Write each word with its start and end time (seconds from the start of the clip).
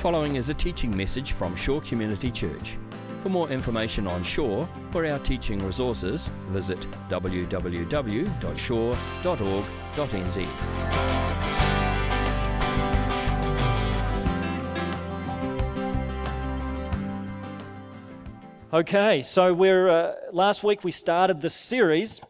following 0.00 0.36
is 0.36 0.48
a 0.48 0.54
teaching 0.54 0.96
message 0.96 1.32
from 1.32 1.54
Shore 1.54 1.82
Community 1.82 2.30
Church. 2.30 2.78
For 3.18 3.28
more 3.28 3.50
information 3.50 4.06
on 4.06 4.22
Shore 4.22 4.66
or 4.94 5.04
our 5.04 5.18
teaching 5.18 5.58
resources, 5.58 6.32
visit 6.48 6.88
www.shore.org.nz. 7.10 7.50
Okay, 18.72 19.22
so 19.22 19.52
we're 19.52 19.90
uh, 19.90 20.14
last 20.32 20.64
week 20.64 20.82
we 20.82 20.92
started 20.92 21.42
this 21.42 21.52
series 21.54 22.22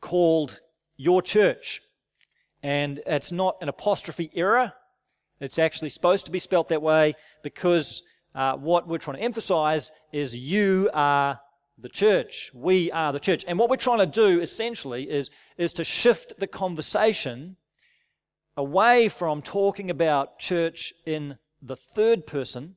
called 0.00 0.60
Your 0.96 1.22
Church, 1.22 1.82
and 2.62 3.00
it's 3.04 3.32
not 3.32 3.56
an 3.60 3.68
apostrophe 3.68 4.30
error. 4.32 4.72
It's 5.40 5.58
actually 5.58 5.90
supposed 5.90 6.26
to 6.26 6.32
be 6.32 6.38
spelt 6.38 6.68
that 6.70 6.82
way 6.82 7.14
because 7.42 8.02
uh, 8.34 8.54
what 8.54 8.88
we're 8.88 8.98
trying 8.98 9.18
to 9.18 9.22
emphasize 9.22 9.90
is 10.12 10.36
you 10.36 10.90
are 10.94 11.40
the 11.78 11.88
church. 11.88 12.50
We 12.54 12.90
are 12.90 13.12
the 13.12 13.20
church, 13.20 13.44
and 13.46 13.58
what 13.58 13.68
we're 13.68 13.76
trying 13.76 13.98
to 13.98 14.06
do 14.06 14.40
essentially 14.40 15.10
is 15.10 15.30
is 15.58 15.72
to 15.74 15.84
shift 15.84 16.34
the 16.38 16.46
conversation 16.46 17.56
away 18.56 19.08
from 19.08 19.42
talking 19.42 19.90
about 19.90 20.38
church 20.38 20.92
in 21.04 21.36
the 21.60 21.76
third 21.76 22.26
person 22.26 22.76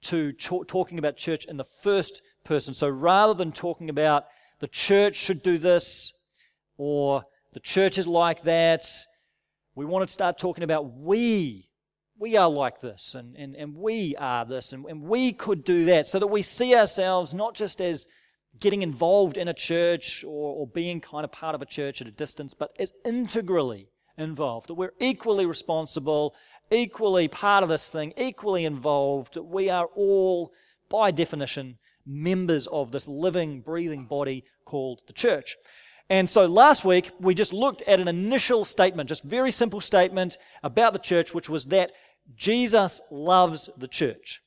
to 0.00 0.32
talking 0.32 0.98
about 0.98 1.16
church 1.16 1.44
in 1.46 1.56
the 1.56 1.64
first 1.64 2.22
person. 2.44 2.74
So 2.74 2.88
rather 2.88 3.34
than 3.34 3.50
talking 3.50 3.90
about 3.90 4.26
the 4.60 4.68
church 4.68 5.16
should 5.16 5.42
do 5.42 5.58
this 5.58 6.12
or 6.76 7.24
the 7.52 7.60
church 7.60 7.98
is 7.98 8.06
like 8.06 8.42
that, 8.44 8.86
we 9.74 9.84
want 9.84 10.06
to 10.06 10.12
start 10.12 10.38
talking 10.38 10.64
about 10.64 10.92
we. 10.92 11.67
We 12.18 12.36
are 12.36 12.48
like 12.48 12.80
this 12.80 13.14
and, 13.14 13.36
and, 13.36 13.54
and 13.54 13.76
we 13.76 14.16
are 14.18 14.44
this 14.44 14.72
and, 14.72 14.84
and 14.86 15.02
we 15.02 15.32
could 15.32 15.64
do 15.64 15.84
that 15.86 16.06
so 16.06 16.18
that 16.18 16.26
we 16.26 16.42
see 16.42 16.74
ourselves 16.74 17.32
not 17.32 17.54
just 17.54 17.80
as 17.80 18.06
getting 18.58 18.82
involved 18.82 19.36
in 19.36 19.46
a 19.46 19.54
church 19.54 20.24
or, 20.24 20.54
or 20.56 20.66
being 20.66 21.00
kind 21.00 21.24
of 21.24 21.30
part 21.30 21.54
of 21.54 21.62
a 21.62 21.66
church 21.66 22.00
at 22.00 22.08
a 22.08 22.10
distance, 22.10 22.54
but 22.54 22.70
as 22.78 22.92
integrally 23.04 23.88
involved. 24.16 24.68
That 24.68 24.74
we're 24.74 24.94
equally 24.98 25.46
responsible 25.46 26.34
equally 26.70 27.28
part 27.28 27.62
of 27.62 27.68
this 27.68 27.90
thing, 27.90 28.12
equally 28.16 28.64
involved. 28.64 29.34
that 29.34 29.44
We 29.44 29.70
are 29.70 29.86
all, 29.94 30.52
by 30.88 31.10
definition, 31.10 31.78
members 32.06 32.66
of 32.66 32.92
this 32.92 33.08
living, 33.08 33.60
breathing 33.60 34.06
body 34.06 34.44
called 34.64 35.02
the 35.06 35.12
church. 35.12 35.56
And 36.10 36.28
so 36.28 36.46
last 36.46 36.84
week, 36.84 37.10
we 37.20 37.34
just 37.34 37.52
looked 37.52 37.82
at 37.82 38.00
an 38.00 38.08
initial 38.08 38.64
statement, 38.64 39.10
just 39.10 39.24
very 39.24 39.50
simple 39.50 39.80
statement 39.80 40.38
about 40.62 40.94
the 40.94 40.98
church, 40.98 41.34
which 41.34 41.50
was 41.50 41.66
that 41.66 41.92
Jesus 42.36 43.00
loves 43.10 43.70
the 43.76 43.88
church. 43.88 44.42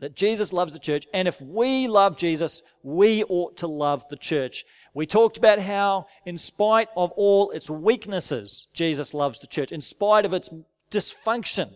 That 0.00 0.14
Jesus 0.14 0.52
loves 0.52 0.72
the 0.72 0.78
church. 0.78 1.06
And 1.14 1.26
if 1.26 1.40
we 1.40 1.88
love 1.88 2.18
Jesus, 2.18 2.62
we 2.82 3.24
ought 3.24 3.56
to 3.58 3.66
love 3.66 4.04
the 4.10 4.16
church. 4.16 4.64
We 4.92 5.06
talked 5.06 5.38
about 5.38 5.58
how, 5.58 6.06
in 6.26 6.36
spite 6.36 6.88
of 6.96 7.12
all 7.12 7.50
its 7.50 7.70
weaknesses, 7.70 8.66
Jesus 8.74 9.14
loves 9.14 9.38
the 9.38 9.46
church. 9.46 9.72
In 9.72 9.80
spite 9.80 10.26
of 10.26 10.32
its 10.32 10.50
dysfunction 10.90 11.72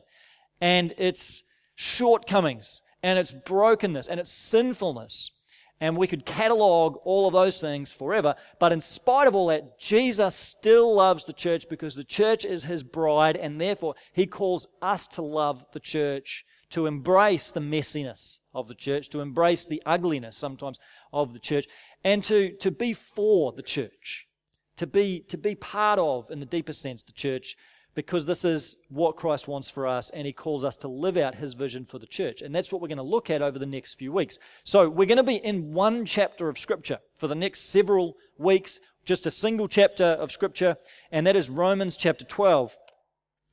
and 0.60 0.92
its 0.98 1.42
shortcomings 1.74 2.82
and 3.02 3.18
its 3.18 3.32
brokenness 3.32 4.08
and 4.08 4.20
its 4.20 4.30
sinfulness. 4.30 5.30
And 5.80 5.96
we 5.96 6.06
could 6.06 6.26
catalog 6.26 6.98
all 7.04 7.26
of 7.26 7.32
those 7.32 7.58
things 7.58 7.92
forever. 7.92 8.34
But 8.58 8.70
in 8.72 8.82
spite 8.82 9.26
of 9.26 9.34
all 9.34 9.46
that, 9.46 9.78
Jesus 9.78 10.34
still 10.34 10.94
loves 10.94 11.24
the 11.24 11.32
church 11.32 11.68
because 11.70 11.94
the 11.94 12.04
church 12.04 12.44
is 12.44 12.64
his 12.64 12.82
bride, 12.82 13.36
and 13.36 13.58
therefore 13.58 13.94
he 14.12 14.26
calls 14.26 14.66
us 14.82 15.06
to 15.08 15.22
love 15.22 15.64
the 15.72 15.80
church, 15.80 16.44
to 16.70 16.86
embrace 16.86 17.50
the 17.50 17.60
messiness 17.60 18.40
of 18.54 18.68
the 18.68 18.74
church, 18.74 19.08
to 19.08 19.20
embrace 19.20 19.64
the 19.64 19.82
ugliness 19.86 20.36
sometimes 20.36 20.78
of 21.12 21.32
the 21.32 21.38
church, 21.38 21.66
and 22.04 22.22
to, 22.24 22.52
to 22.58 22.70
be 22.70 22.92
for 22.92 23.52
the 23.52 23.62
church, 23.62 24.26
to 24.76 24.86
be, 24.86 25.20
to 25.28 25.38
be 25.38 25.54
part 25.54 25.98
of, 25.98 26.30
in 26.30 26.40
the 26.40 26.46
deepest 26.46 26.82
sense, 26.82 27.02
the 27.02 27.12
church, 27.12 27.56
because 27.94 28.26
this 28.26 28.44
is 28.44 28.76
what 28.88 29.16
Christ 29.16 29.48
wants 29.48 29.68
for 29.68 29.86
us, 29.86 30.10
and 30.10 30.26
He 30.26 30.32
calls 30.32 30.64
us 30.64 30.76
to 30.76 30.88
live 30.88 31.16
out 31.16 31.34
His 31.34 31.54
vision 31.54 31.84
for 31.84 31.98
the 31.98 32.06
church. 32.06 32.42
And 32.42 32.54
that's 32.54 32.72
what 32.72 32.80
we're 32.80 32.88
going 32.88 32.98
to 32.98 33.02
look 33.02 33.30
at 33.30 33.42
over 33.42 33.58
the 33.58 33.66
next 33.66 33.94
few 33.94 34.12
weeks. 34.12 34.38
So 34.64 34.88
we're 34.88 35.06
going 35.06 35.16
to 35.16 35.22
be 35.22 35.36
in 35.36 35.72
one 35.72 36.04
chapter 36.04 36.48
of 36.48 36.58
Scripture 36.58 36.98
for 37.16 37.28
the 37.28 37.34
next 37.34 37.70
several 37.70 38.16
weeks, 38.38 38.80
just 39.04 39.26
a 39.26 39.30
single 39.30 39.68
chapter 39.68 40.04
of 40.04 40.30
Scripture, 40.30 40.76
and 41.10 41.26
that 41.26 41.36
is 41.36 41.50
Romans 41.50 41.96
chapter 41.96 42.24
12. 42.24 42.76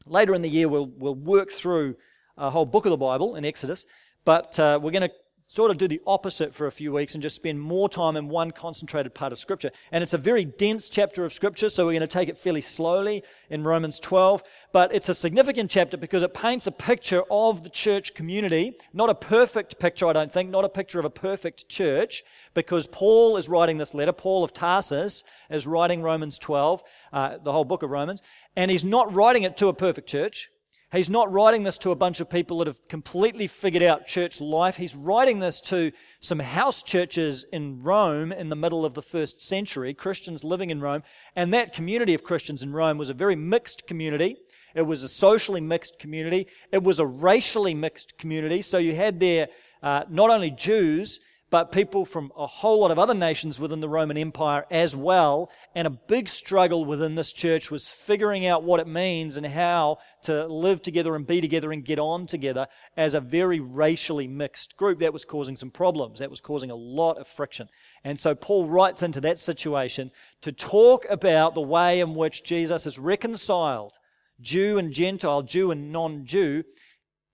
Later 0.06 0.34
in 0.34 0.42
the 0.42 0.50
year, 0.50 0.68
we'll, 0.70 0.92
we'll 0.98 1.16
work 1.16 1.52
through 1.52 1.96
a 2.38 2.50
whole 2.50 2.66
book 2.66 2.86
of 2.86 2.92
the 2.92 2.98
Bible 2.98 3.36
in 3.36 3.44
Exodus, 3.44 3.86
but 4.24 4.58
uh, 4.60 4.80
we're 4.82 4.92
going 4.92 5.10
to 5.10 5.12
sort 5.48 5.72
of 5.72 5.78
do 5.78 5.88
the 5.88 6.02
opposite 6.06 6.54
for 6.54 6.68
a 6.68 6.72
few 6.72 6.92
weeks 6.92 7.16
and 7.16 7.22
just 7.22 7.38
spend 7.38 7.60
more 7.60 7.88
time 7.88 8.18
in 8.18 8.28
one 8.28 8.52
concentrated 8.52 9.14
part 9.14 9.32
of 9.32 9.40
Scripture. 9.40 9.72
And 9.94 10.04
it's 10.04 10.14
a 10.14 10.18
very 10.18 10.44
dense 10.44 10.90
chapter 10.90 11.24
of 11.24 11.32
Scripture, 11.32 11.70
so 11.70 11.86
we're 11.86 11.94
going 11.94 12.02
to 12.02 12.08
take 12.08 12.28
it 12.28 12.38
fairly 12.38 12.60
slowly 12.60 13.24
in 13.50 13.64
Romans 13.64 13.98
12. 14.02 14.44
But 14.74 14.94
it's 14.94 15.08
a 15.08 15.16
significant 15.16 15.72
chapter 15.72 15.96
because 15.96 16.22
it 16.22 16.34
paints 16.34 16.68
a 16.68 16.72
picture 16.72 17.24
of 17.32 17.64
the 17.64 17.70
church 17.70 18.14
community. 18.14 18.78
Not 18.94 19.10
a 19.10 19.16
perfect 19.16 19.80
picture, 19.80 20.08
I 20.08 20.14
don't 20.14 20.32
think, 20.32 20.50
not 20.50 20.66
a 20.66 20.70
picture 20.70 21.00
of 21.00 21.06
a 21.06 21.10
perfect 21.10 21.70
church, 21.70 22.26
because 22.54 22.86
Paul 22.86 23.38
is 23.38 23.48
writing 23.48 23.78
this 23.78 23.94
letter. 23.94 24.12
Paul 24.12 24.44
of 24.44 24.54
Tarsus 24.54 25.24
is 25.50 25.66
writing 25.66 26.02
Romans 26.02 26.38
12, 26.38 26.84
uh, 27.14 27.38
the 27.42 27.54
whole 27.54 27.66
book 27.66 27.84
of 27.84 27.90
Romans, 27.90 28.22
and 28.58 28.70
he's 28.70 28.84
not 28.84 29.16
writing 29.16 29.44
it 29.44 29.56
to 29.58 29.70
a 29.70 29.74
perfect 29.74 30.10
church. 30.10 30.50
He's 30.94 31.10
not 31.10 31.30
writing 31.30 31.64
this 31.64 31.78
to 31.80 31.92
a 31.92 31.96
bunch 31.96 32.22
of 32.22 32.30
people 32.30 32.60
that 32.60 32.68
have 32.68 32.88
completely 32.88 33.48
figured 33.48 33.84
out 33.84 34.08
church 34.08 34.40
life. 34.40 34.78
He's 34.78 34.96
writing 34.96 35.40
this 35.40 35.60
to 35.62 35.92
some 36.22 36.40
house 36.40 36.82
churches 36.82 37.46
in 37.52 37.84
Rome 37.84 38.32
in 38.32 38.48
the 38.48 38.56
middle 38.56 38.86
of 38.86 38.94
the 38.94 39.02
first 39.02 39.42
century, 39.42 39.94
Christians 39.94 40.46
living 40.46 40.70
in 40.70 40.80
Rome. 40.80 41.04
And 41.36 41.54
that 41.54 41.74
community 41.74 42.14
of 42.14 42.24
Christians 42.24 42.64
in 42.64 42.72
Rome 42.72 42.98
was 42.98 43.10
a 43.10 43.14
very 43.14 43.36
mixed 43.36 43.86
community. 43.86 44.38
It 44.76 44.84
was 44.84 45.04
a 45.04 45.10
socially 45.10 45.60
mixed 45.60 46.00
community. 46.00 46.48
It 46.72 46.84
was 46.84 47.02
a 47.02 47.06
racially 47.06 47.74
mixed 47.74 48.18
community. 48.18 48.62
So 48.62 48.78
you 48.78 48.96
had 48.96 49.20
there 49.20 49.50
uh, 49.84 50.04
not 50.10 50.30
only 50.30 50.52
Jews, 50.52 51.20
but 51.50 51.72
people 51.72 52.04
from 52.04 52.32
a 52.38 52.46
whole 52.46 52.82
lot 52.82 52.92
of 52.92 53.00
other 53.00 53.14
nations 53.14 53.58
within 53.58 53.80
the 53.80 53.88
Roman 53.88 54.18
Empire 54.18 54.66
as 54.70 54.96
well. 54.96 55.50
And 55.74 55.88
a 55.88 55.92
big 55.92 56.28
struggle 56.28 56.84
within 56.84 57.16
this 57.16 57.32
church 57.32 57.72
was 57.72 57.88
figuring 57.88 58.46
out 58.46 58.64
what 58.64 58.82
it 58.82 58.88
means 58.88 59.38
and 59.38 59.46
how 59.46 60.00
to 60.24 60.46
live 60.48 60.82
together 60.82 61.16
and 61.16 61.26
be 61.26 61.40
together 61.40 61.72
and 61.72 61.86
get 61.86 62.00
on 62.00 62.28
together 62.28 62.68
as 62.98 63.14
a 63.14 63.22
very 63.22 63.62
racially 63.62 64.28
mixed 64.28 64.76
group. 64.76 65.00
That 65.00 65.14
was 65.14 65.24
causing 65.24 65.56
some 65.56 65.72
problems. 65.72 66.20
That 66.20 66.30
was 66.30 66.42
causing 66.42 66.70
a 66.70 66.76
lot 66.76 67.18
of 67.18 67.28
friction. 67.28 67.70
And 68.04 68.20
so 68.20 68.36
Paul 68.36 68.68
writes 68.68 69.02
into 69.02 69.22
that 69.22 69.40
situation 69.40 70.12
to 70.42 70.52
talk 70.52 71.06
about 71.10 71.56
the 71.56 71.62
way 71.62 72.02
in 72.02 72.14
which 72.14 72.44
Jesus 72.44 72.84
has 72.84 73.00
reconciled 73.00 73.94
Jew 74.42 74.78
and 74.78 74.92
Gentile, 74.92 75.44
Jew 75.44 75.72
and 75.72 75.94
non 75.94 76.26
Jew, 76.26 76.64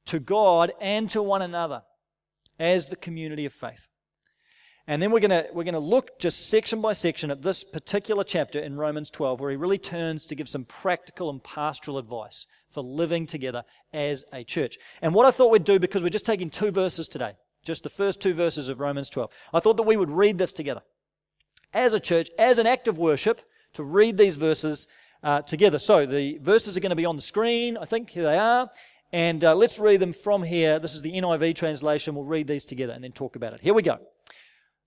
to 0.06 0.20
God 0.20 0.72
and 0.80 1.10
to 1.10 1.24
one 1.24 1.42
another 1.42 1.82
as 2.60 2.88
the 2.88 2.96
community 2.96 3.46
of 3.46 3.54
faith. 3.54 3.88
And 4.88 5.02
then 5.02 5.12
we're 5.12 5.22
going 5.22 5.32
to 5.32 5.48
we're 5.54 5.64
going 5.64 5.74
to 5.76 5.80
look 5.80 6.20
just 6.20 6.50
section 6.50 6.82
by 6.82 6.92
section 6.92 7.32
at 7.32 7.42
this 7.42 7.64
particular 7.64 8.24
chapter 8.24 8.60
in 8.60 8.76
Romans 8.76 9.10
12 9.10 9.40
where 9.40 9.50
he 9.50 9.56
really 9.56 9.78
turns 9.78 10.26
to 10.26 10.36
give 10.36 10.50
some 10.50 10.66
practical 10.66 11.30
and 11.30 11.42
pastoral 11.42 11.98
advice 11.98 12.48
for 12.70 12.84
living 12.84 13.26
together 13.26 13.64
as 13.94 14.26
a 14.34 14.44
church. 14.44 14.78
And 15.02 15.14
what 15.14 15.26
I 15.26 15.32
thought 15.32 15.52
we'd 15.52 15.64
do 15.64 15.80
because 15.80 16.04
we're 16.04 16.10
just 16.10 16.26
taking 16.26 16.50
two 16.50 16.72
verses 16.72 17.08
today, 17.08 17.34
just 17.64 17.84
the 17.84 17.90
first 17.90 18.22
two 18.22 18.34
verses 18.34 18.68
of 18.68 18.82
Romans 18.82 19.10
12. 19.10 19.32
I 19.54 19.62
thought 19.62 19.78
that 19.78 19.84
we 19.84 19.96
would 19.96 20.12
read 20.12 20.38
this 20.38 20.52
together. 20.52 20.82
As 21.74 21.94
a 21.94 22.00
church, 22.00 22.30
as 22.38 22.60
an 22.60 22.68
act 22.68 22.88
of 22.90 22.98
worship, 22.98 23.42
to 23.74 23.84
read 23.84 24.18
these 24.18 24.36
verses 24.36 24.88
uh, 25.24 25.42
together. 25.44 25.80
So 25.80 26.06
the 26.06 26.38
verses 26.40 26.76
are 26.76 26.82
going 26.82 26.90
to 26.90 26.96
be 26.96 27.06
on 27.06 27.16
the 27.16 27.22
screen. 27.22 27.78
I 27.78 27.86
think 27.86 28.10
here 28.10 28.24
they 28.24 28.38
are. 28.38 28.70
And 29.14 29.44
uh, 29.44 29.56
let's 29.56 29.80
read 29.80 30.02
them 30.02 30.12
from 30.12 30.44
here. 30.44 30.78
This 30.80 30.94
is 30.94 31.02
the 31.02 31.14
NIV 31.14 31.56
translation. 31.56 32.16
We'll 32.16 32.26
read 32.26 32.48
these 32.48 32.66
together 32.66 32.94
and 32.94 33.04
then 33.04 33.14
talk 33.14 33.36
about 33.36 33.54
it. 33.54 33.62
Here 33.62 33.74
we 33.74 33.82
go. 33.82 34.00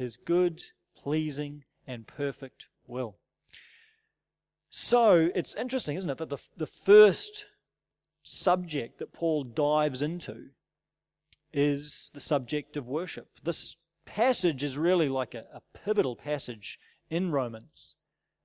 his 0.00 0.16
good, 0.16 0.62
pleasing, 0.96 1.62
and 1.86 2.06
perfect 2.06 2.68
will. 2.86 3.18
So 4.70 5.30
it's 5.34 5.54
interesting, 5.54 5.96
isn't 5.96 6.10
it, 6.10 6.18
that 6.18 6.30
the, 6.30 6.38
the 6.56 6.66
first 6.66 7.44
subject 8.22 8.98
that 8.98 9.12
Paul 9.12 9.44
dives 9.44 10.00
into 10.00 10.50
is 11.52 12.10
the 12.14 12.20
subject 12.20 12.76
of 12.76 12.88
worship. 12.88 13.28
This 13.42 13.76
passage 14.06 14.62
is 14.62 14.78
really 14.78 15.08
like 15.08 15.34
a, 15.34 15.44
a 15.52 15.60
pivotal 15.74 16.16
passage 16.16 16.78
in 17.10 17.30
Romans. 17.30 17.96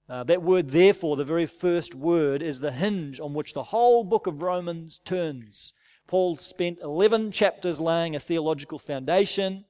Uh, 0.10 0.24
that 0.24 0.44
word, 0.44 0.72
therefore, 0.72 1.16
the 1.16 1.24
very 1.24 1.46
first 1.46 1.96
word, 1.96 2.42
is 2.42 2.60
the 2.60 2.74
hinge 2.74 3.20
on 3.20 3.34
which 3.34 3.54
the 3.54 3.64
whole 3.64 4.04
book 4.04 4.28
of 4.28 4.42
Romans 4.42 5.00
turns. 5.06 5.74
Paul 6.06 6.38
spent 6.38 6.80
11 6.84 7.32
chapters 7.32 7.80
laying 7.80 8.16
a 8.16 8.20
theological 8.20 8.78
foundation, 8.78 9.66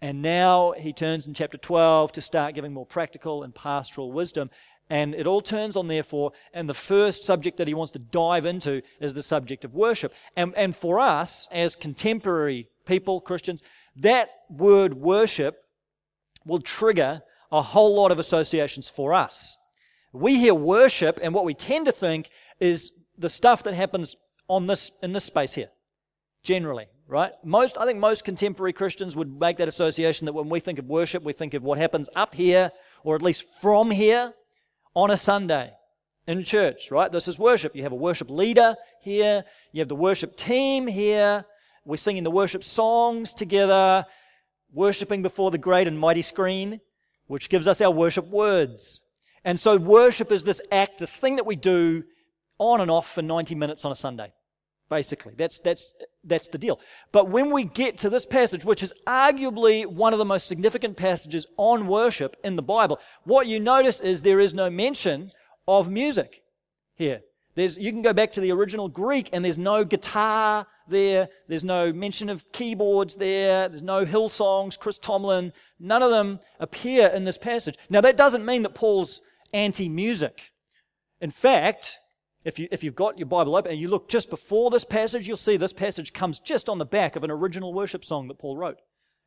and 0.00 0.22
now 0.22 0.72
he 0.72 0.92
turns 0.92 1.26
in 1.26 1.34
chapter 1.34 1.58
12 1.58 2.12
to 2.12 2.20
start 2.22 2.54
giving 2.54 2.72
more 2.72 2.86
practical 2.86 3.42
and 3.42 3.54
pastoral 3.54 4.12
wisdom. 4.12 4.50
And 4.88 5.14
it 5.14 5.26
all 5.26 5.40
turns 5.40 5.76
on, 5.76 5.88
therefore, 5.88 6.32
and 6.52 6.68
the 6.68 6.74
first 6.74 7.24
subject 7.24 7.58
that 7.58 7.68
he 7.68 7.74
wants 7.74 7.92
to 7.92 7.98
dive 7.98 8.44
into 8.44 8.82
is 8.98 9.14
the 9.14 9.22
subject 9.22 9.64
of 9.64 9.74
worship. 9.74 10.12
And, 10.36 10.52
and 10.56 10.74
for 10.74 10.98
us, 10.98 11.48
as 11.52 11.76
contemporary 11.76 12.68
people, 12.86 13.20
Christians, 13.20 13.62
that 13.96 14.30
word 14.48 14.94
worship 14.94 15.62
will 16.44 16.60
trigger 16.60 17.22
a 17.52 17.62
whole 17.62 17.94
lot 17.96 18.10
of 18.10 18.18
associations 18.18 18.88
for 18.88 19.12
us. 19.12 19.56
We 20.12 20.38
hear 20.38 20.54
worship, 20.54 21.20
and 21.22 21.34
what 21.34 21.44
we 21.44 21.54
tend 21.54 21.86
to 21.86 21.92
think 21.92 22.30
is 22.58 22.90
the 23.16 23.28
stuff 23.28 23.62
that 23.64 23.74
happens 23.74 24.16
on 24.48 24.66
this, 24.66 24.90
in 25.02 25.12
this 25.12 25.24
space 25.24 25.54
here, 25.54 25.70
generally, 26.42 26.86
right? 27.10 27.32
Most, 27.44 27.76
I 27.76 27.84
think 27.84 27.98
most 27.98 28.24
contemporary 28.24 28.72
Christians 28.72 29.16
would 29.16 29.40
make 29.40 29.56
that 29.56 29.68
association 29.68 30.26
that 30.26 30.32
when 30.32 30.48
we 30.48 30.60
think 30.60 30.78
of 30.78 30.86
worship, 30.86 31.24
we 31.24 31.32
think 31.32 31.54
of 31.54 31.62
what 31.62 31.76
happens 31.76 32.08
up 32.14 32.34
here, 32.34 32.70
or 33.02 33.16
at 33.16 33.22
least 33.22 33.44
from 33.60 33.90
here, 33.90 34.32
on 34.94 35.10
a 35.10 35.16
Sunday 35.16 35.72
in 36.28 36.44
church, 36.44 36.90
right? 36.90 37.10
This 37.10 37.26
is 37.26 37.38
worship. 37.38 37.74
You 37.74 37.82
have 37.82 37.92
a 37.92 37.96
worship 37.96 38.30
leader 38.30 38.76
here, 39.02 39.44
you 39.72 39.80
have 39.80 39.88
the 39.88 39.96
worship 39.96 40.36
team 40.36 40.86
here, 40.86 41.44
we're 41.84 41.96
singing 41.96 42.22
the 42.22 42.30
worship 42.30 42.62
songs 42.62 43.34
together, 43.34 44.06
worshiping 44.72 45.22
before 45.22 45.50
the 45.50 45.58
great 45.58 45.88
and 45.88 45.98
mighty 45.98 46.22
screen, 46.22 46.80
which 47.26 47.48
gives 47.48 47.66
us 47.66 47.80
our 47.80 47.90
worship 47.90 48.28
words. 48.28 49.02
And 49.44 49.58
so 49.58 49.76
worship 49.76 50.30
is 50.30 50.44
this 50.44 50.60
act, 50.70 50.98
this 50.98 51.16
thing 51.16 51.36
that 51.36 51.46
we 51.46 51.56
do 51.56 52.04
on 52.58 52.80
and 52.80 52.90
off 52.90 53.12
for 53.12 53.22
90 53.22 53.54
minutes 53.56 53.84
on 53.84 53.90
a 53.90 53.96
Sunday. 53.96 54.32
Basically, 54.90 55.34
that's, 55.36 55.60
that's, 55.60 55.94
that's 56.24 56.48
the 56.48 56.58
deal. 56.58 56.80
But 57.12 57.28
when 57.28 57.52
we 57.52 57.62
get 57.62 57.96
to 57.98 58.10
this 58.10 58.26
passage, 58.26 58.64
which 58.64 58.82
is 58.82 58.92
arguably 59.06 59.86
one 59.86 60.12
of 60.12 60.18
the 60.18 60.24
most 60.24 60.48
significant 60.48 60.96
passages 60.96 61.46
on 61.56 61.86
worship 61.86 62.36
in 62.42 62.56
the 62.56 62.62
Bible, 62.62 62.98
what 63.22 63.46
you 63.46 63.60
notice 63.60 64.00
is 64.00 64.20
there 64.22 64.40
is 64.40 64.52
no 64.52 64.68
mention 64.68 65.30
of 65.68 65.88
music 65.88 66.42
here. 66.96 67.20
There's, 67.54 67.78
you 67.78 67.92
can 67.92 68.02
go 68.02 68.12
back 68.12 68.32
to 68.32 68.40
the 68.40 68.50
original 68.50 68.88
Greek 68.88 69.28
and 69.32 69.44
there's 69.44 69.58
no 69.58 69.84
guitar 69.84 70.66
there. 70.88 71.28
There's 71.46 71.62
no 71.62 71.92
mention 71.92 72.28
of 72.28 72.50
keyboards 72.50 73.14
there. 73.14 73.68
There's 73.68 73.82
no 73.82 74.04
Hillsongs, 74.04 74.76
Chris 74.76 74.98
Tomlin. 74.98 75.52
None 75.78 76.02
of 76.02 76.10
them 76.10 76.40
appear 76.58 77.06
in 77.06 77.22
this 77.22 77.38
passage. 77.38 77.76
Now 77.90 78.00
that 78.00 78.16
doesn't 78.16 78.44
mean 78.44 78.64
that 78.64 78.74
Paul's 78.74 79.20
anti-music. 79.52 80.50
In 81.20 81.30
fact, 81.30 81.99
if, 82.44 82.58
you, 82.58 82.68
if 82.70 82.82
you've 82.82 82.94
got 82.94 83.18
your 83.18 83.26
Bible 83.26 83.56
open 83.56 83.70
and 83.70 83.80
you 83.80 83.88
look 83.88 84.08
just 84.08 84.30
before 84.30 84.70
this 84.70 84.84
passage, 84.84 85.28
you'll 85.28 85.36
see 85.36 85.56
this 85.56 85.72
passage 85.72 86.12
comes 86.12 86.38
just 86.38 86.68
on 86.68 86.78
the 86.78 86.86
back 86.86 87.16
of 87.16 87.24
an 87.24 87.30
original 87.30 87.74
worship 87.74 88.04
song 88.04 88.28
that 88.28 88.38
Paul 88.38 88.56
wrote 88.56 88.78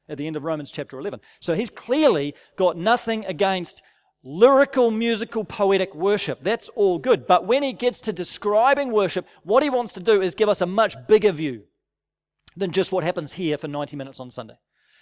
at 0.10 0.18
the 0.18 0.28
end 0.28 0.36
of 0.36 0.44
Romans 0.44 0.72
chapter 0.72 0.98
11. 0.98 1.20
So 1.40 1.54
he's 1.54 1.70
clearly 1.70 2.34
got 2.56 2.78
nothing 2.78 3.24
against 3.26 3.82
lyrical, 4.24 4.90
musical, 4.90 5.44
poetic 5.44 5.94
worship. 5.94 6.40
That's 6.42 6.70
all 6.70 6.98
good. 6.98 7.28
But 7.28 7.46
when 7.46 7.62
he 7.62 7.74
gets 7.74 8.02
to 8.02 8.14
describing 8.14 8.92
worship, 8.92 9.28
what 9.44 9.64
he 9.64 9.70
wants 9.70 9.94
to 9.94 10.00
do 10.00 10.22
is 10.22 10.36
give 10.36 10.50
us 10.50 10.62
a 10.62 10.66
much 10.66 10.96
bigger 11.08 11.32
view 11.32 11.64
than 12.56 12.72
just 12.72 12.92
what 12.92 13.04
happens 13.04 13.34
here 13.34 13.58
for 13.58 13.68
90 13.68 13.96
minutes 13.96 14.20
on 14.20 14.32
Sunday. 14.32 14.56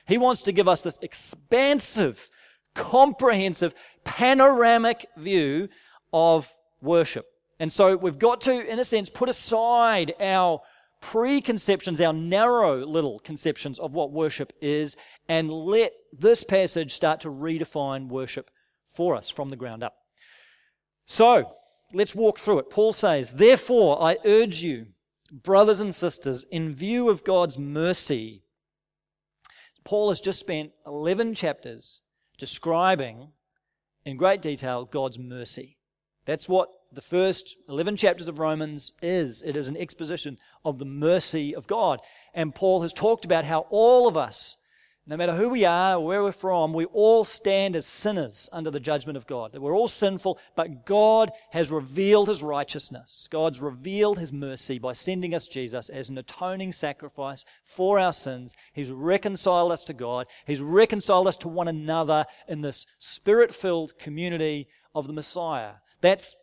He 0.08 0.18
wants 0.18 0.42
to 0.44 0.52
give 0.52 0.68
us 0.68 0.82
this 0.82 1.00
expansive, 1.02 2.30
comprehensive, 2.76 3.74
panoramic 4.04 5.06
view 5.18 5.70
of 6.12 6.54
worship. 6.82 7.31
And 7.62 7.72
so 7.72 7.96
we've 7.96 8.18
got 8.18 8.42
to, 8.42 8.68
in 8.68 8.80
a 8.80 8.84
sense, 8.84 9.08
put 9.08 9.30
aside 9.30 10.16
our 10.20 10.62
preconceptions, 11.00 12.02
our 12.02 12.12
narrow 12.12 12.84
little 12.84 13.20
conceptions 13.20 13.78
of 13.78 13.94
what 13.94 14.12
worship 14.12 14.52
is, 14.62 14.98
and 15.30 15.54
let 15.54 15.94
this 16.12 16.44
passage 16.44 16.92
start 16.92 17.22
to 17.22 17.30
redefine 17.30 18.08
worship 18.08 18.50
for 18.84 19.16
us 19.16 19.30
from 19.30 19.52
the 19.52 19.56
ground 19.56 19.84
up. 19.84 19.94
So, 21.06 21.54
let's 21.94 22.16
walk 22.16 22.40
through 22.40 22.58
it. 22.58 22.72
Paul 22.72 22.94
says, 22.94 23.34
Therefore, 23.34 24.02
I 24.02 24.18
urge 24.26 24.64
you, 24.64 24.88
brothers 25.32 25.82
and 25.82 25.94
sisters, 25.94 26.44
in 26.46 26.74
view 26.74 27.12
of 27.12 27.24
God's 27.24 27.60
mercy. 27.60 28.42
Paul 29.84 30.10
has 30.10 30.20
just 30.20 30.40
spent 30.40 30.72
11 30.88 31.36
chapters 31.36 32.02
describing 32.40 33.34
in 34.04 34.18
great 34.18 34.42
detail 34.42 34.84
God's 34.84 35.20
mercy. 35.20 35.78
That's 36.26 36.50
what 36.50 36.70
the 36.92 37.02
first 37.02 37.58
11 37.70 37.98
chapters 37.98 38.28
of 38.28 38.40
Romans 38.40 38.92
is. 39.02 39.42
It 39.42 39.56
is 39.56 39.68
an 39.68 39.78
exposition 39.78 40.38
of 40.66 40.80
the 40.80 40.86
mercy 40.86 41.56
of 41.56 41.68
God. 41.68 42.00
And 42.34 42.56
Paul 42.56 42.82
has 42.82 42.94
talked 42.94 43.26
about 43.26 43.46
how 43.46 43.66
all 43.70 44.08
of 44.08 44.18
us 44.18 44.58
no 45.08 45.18
matter 45.18 45.34
who 45.34 45.50
we 45.50 45.66
are 45.66 45.96
or 45.96 46.06
where 46.06 46.22
we're 46.22 46.32
from, 46.32 46.74
we 46.74 46.86
all 46.86 47.26
stand 47.26 47.76
as 47.76 47.88
sinners 47.88 48.48
under 48.54 48.70
the 48.70 48.80
judgment 48.80 49.18
of 49.18 49.26
God. 49.26 49.52
That 49.52 49.62
we're 49.62 49.76
all 49.76 49.88
sinful, 49.88 50.38
but 50.56 50.86
God 50.86 51.32
has 51.50 51.72
revealed 51.72 52.28
his 52.28 52.44
righteousness. 52.44 53.28
God's 53.32 53.60
revealed 53.60 54.20
his 54.20 54.32
mercy 54.32 54.78
by 54.78 54.94
sending 54.94 55.34
us 55.34 55.48
Jesus 55.48 55.90
as 55.90 56.10
an 56.10 56.20
atoning 56.20 56.72
sacrifice 56.72 57.44
for 57.64 57.98
our 57.98 58.14
sins. 58.14 58.56
He's 58.74 58.92
reconciled 58.92 59.72
us 59.72 59.84
to 59.86 59.94
God. 59.94 60.28
He's 60.46 60.62
reconciled 60.62 61.28
us 61.28 61.38
to 61.38 61.48
one 61.48 61.68
another 61.68 62.26
in 62.48 62.62
this 62.62 62.86
spirit 63.00 63.56
filled 63.56 63.98
community 63.98 64.68
of 64.94 65.08
the 65.08 65.14
Messiah. 65.14 65.74
That's, 66.02 66.36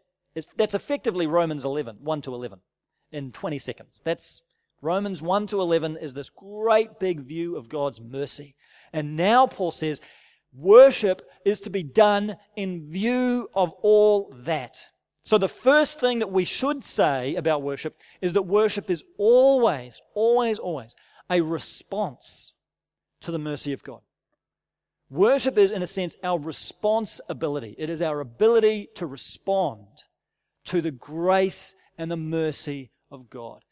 that's 0.56 0.75
effectively 0.75 1.26
Romans 1.26 1.64
11, 1.64 1.99
1 2.00 2.23
to 2.23 2.35
11 2.35 2.61
in 3.12 3.32
20 3.32 3.58
seconds. 3.58 4.02
That's 4.05 4.43
Romans 4.81 5.20
1 5.20 5.49
to 5.49 5.61
11 5.61 5.96
is 5.96 6.14
this 6.14 6.31
great 6.31 7.00
big 7.00 7.20
view 7.20 7.56
of 7.56 7.69
God's 7.69 8.00
mercy. 8.00 8.55
And 8.93 9.17
now 9.17 9.46
Paul 9.46 9.70
says, 9.70 10.00
worship 10.52 11.23
is 11.44 11.61
to 11.61 11.70
be 11.70 11.82
done 11.82 12.37
in 12.56 12.88
view 12.88 13.49
of 13.55 13.73
all 13.82 14.32
that. 14.44 14.79
So 15.25 15.37
the 15.37 15.49
first 15.49 16.00
thing 16.00 16.20
that 16.20 16.31
we 16.31 16.44
should 16.44 16.82
say 16.84 17.34
about 17.34 17.62
worship 17.62 17.96
is 18.20 18.32
that 18.32 18.43
worship 18.43 18.89
is 18.89 19.05
always, 19.19 20.01
always, 20.15 20.58
always 20.58 20.94
a 21.29 21.41
response 21.41 22.55
to 23.20 23.32
the 23.32 23.39
mercy 23.39 23.72
of 23.72 23.82
God. 23.82 24.01
Worship 25.10 25.58
is, 25.58 25.70
in 25.70 25.82
a 25.82 25.86
sense, 25.86 26.17
our 26.22 26.39
responsibility. 26.39 27.74
It 27.79 27.91
is 27.91 28.03
our 28.03 28.20
ability 28.20 28.89
to 28.94 29.06
respond 29.06 29.86
to 30.69 30.81
the 30.81 30.91
grace 30.91 31.75
and 31.96 32.10
the 32.10 32.17
mercy 32.17 32.91
of 33.10 33.29
God. 33.31 33.65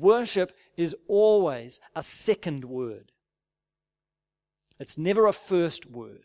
Worship 0.00 0.52
is 0.76 0.94
always 1.06 1.80
a 1.94 2.02
second 2.02 2.64
word. 2.64 3.12
It's 4.78 4.98
never 4.98 5.26
a 5.26 5.32
first 5.32 5.90
word. 5.90 6.24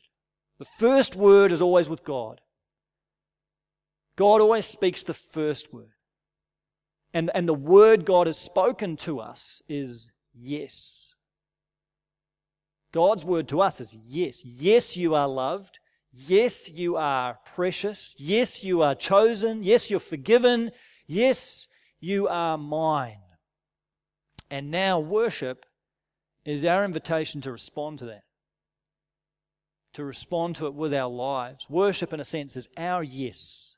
The 0.59 0.65
first 0.65 1.15
word 1.15 1.51
is 1.51 1.61
always 1.61 1.89
with 1.89 2.03
God. 2.03 2.41
God 4.15 4.41
always 4.41 4.65
speaks 4.65 5.03
the 5.03 5.13
first 5.13 5.73
word. 5.73 5.93
And, 7.13 7.31
and 7.33 7.47
the 7.47 7.53
word 7.53 8.05
God 8.05 8.27
has 8.27 8.37
spoken 8.37 8.95
to 8.97 9.19
us 9.19 9.61
is 9.67 10.09
yes. 10.33 11.15
God's 12.91 13.25
word 13.25 13.47
to 13.49 13.61
us 13.61 13.81
is 13.81 13.95
yes. 13.95 14.43
Yes, 14.45 14.95
you 14.95 15.15
are 15.15 15.27
loved. 15.27 15.79
Yes, 16.13 16.69
you 16.69 16.95
are 16.95 17.39
precious. 17.55 18.15
Yes, 18.19 18.63
you 18.63 18.83
are 18.83 18.93
chosen. 18.93 19.63
Yes, 19.63 19.89
you're 19.89 19.99
forgiven. 19.99 20.71
Yes, 21.07 21.67
you 21.99 22.27
are 22.27 22.55
mine. 22.55 23.17
And 24.51 24.69
now 24.69 24.99
worship 24.99 25.65
is 26.45 26.63
our 26.63 26.85
invitation 26.85 27.41
to 27.41 27.51
respond 27.51 27.97
to 27.99 28.05
that, 28.05 28.23
to 29.93 30.05
respond 30.05 30.55
to 30.57 30.67
it 30.67 30.75
with 30.75 30.93
our 30.93 31.09
lives. 31.09 31.67
Worship, 31.67 32.13
in 32.13 32.19
a 32.19 32.25
sense, 32.25 32.55
is 32.55 32.69
our 32.77 33.01
yes, 33.01 33.77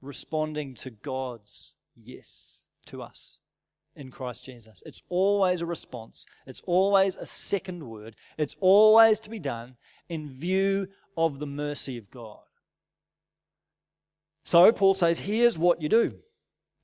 responding 0.00 0.74
to 0.76 0.90
God's 0.90 1.74
yes 1.94 2.64
to 2.86 3.02
us 3.02 3.40
in 3.94 4.10
Christ 4.10 4.44
Jesus. 4.44 4.82
It's 4.86 5.02
always 5.10 5.60
a 5.60 5.66
response, 5.66 6.24
it's 6.46 6.62
always 6.66 7.16
a 7.16 7.26
second 7.26 7.86
word, 7.86 8.16
it's 8.38 8.56
always 8.60 9.18
to 9.20 9.30
be 9.30 9.38
done 9.38 9.76
in 10.08 10.30
view 10.30 10.88
of 11.16 11.38
the 11.38 11.46
mercy 11.46 11.98
of 11.98 12.10
God. 12.10 12.40
So 14.44 14.70
Paul 14.72 14.94
says, 14.94 15.20
here's 15.20 15.58
what 15.58 15.82
you 15.82 15.88
do. 15.88 16.18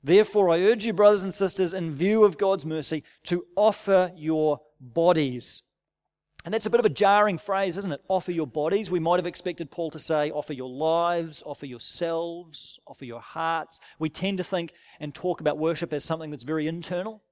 Therefore, 0.03 0.49
I 0.49 0.59
urge 0.59 0.85
you, 0.85 0.93
brothers 0.93 1.23
and 1.23 1.33
sisters, 1.33 1.73
in 1.73 1.95
view 1.95 2.25
of 2.25 2.37
God's 2.37 2.65
mercy, 2.65 3.03
to 3.25 3.45
offer 3.55 4.11
your 4.15 4.59
bodies 4.81 5.63
And 6.45 6.53
that's 6.53 6.65
a 6.65 6.69
bit 6.69 6.81
of 6.81 6.85
a 6.85 6.89
jarring 6.89 7.37
phrase, 7.37 7.77
isn't 7.77 7.93
it? 7.93 8.01
Offer 8.09 8.33
your 8.33 8.47
bodies. 8.47 8.91
We 8.91 8.99
might 8.99 9.17
have 9.17 9.25
expected 9.25 9.71
Paul 9.71 9.91
to 9.91 9.99
say, 9.99 10.29
offer 10.29 10.51
your 10.51 10.69
lives, 10.69 11.41
offer 11.45 11.65
yourselves, 11.65 12.79
offer 12.85 13.05
your 13.05 13.21
hearts. 13.21 13.79
We 13.97 14.09
tend 14.09 14.39
to 14.39 14.43
think 14.43 14.73
and 14.99 15.15
talk 15.15 15.39
about 15.39 15.57
worship 15.57 15.93
as 15.93 16.03
something 16.03 16.31
that's 16.31 16.43
very 16.43 16.67
internal. 16.67 17.23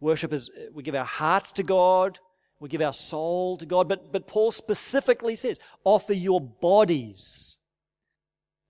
Worship 0.00 0.34
is, 0.34 0.50
we 0.74 0.82
give 0.82 0.94
our 0.94 1.06
hearts 1.06 1.52
to 1.52 1.62
God, 1.62 2.18
we 2.60 2.68
give 2.68 2.80
our 2.80 2.92
soul 2.92 3.56
to 3.58 3.66
God. 3.66 3.88
But, 3.88 4.12
but 4.12 4.26
Paul 4.26 4.50
specifically 4.50 5.34
says, 5.34 5.58
offer 5.84 6.12
your 6.12 6.40
bodies 6.40 7.58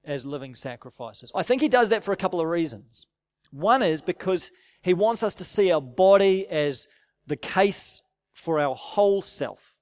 as 0.05 0.27
living 0.27 0.55
sacrifices. 0.55 1.31
I 1.35 1.43
think 1.43 1.61
he 1.61 1.69
does 1.69 1.89
that 1.91 2.05
for 2.05 2.13
a 2.13 2.17
couple 2.17 2.41
of 2.41 2.47
reasons. 2.47 3.07
One 3.51 3.83
is 3.83 4.03
because 4.03 4.51
he 4.83 4.95
wants 4.95 5.23
us 5.23 5.35
to 5.37 5.45
see 5.45 5.71
our 5.71 5.81
body 5.81 6.47
as 6.49 6.89
the 7.27 7.37
case 7.37 8.03
for 8.33 8.61
our 8.61 8.75
whole 8.75 9.23
self. 9.23 9.73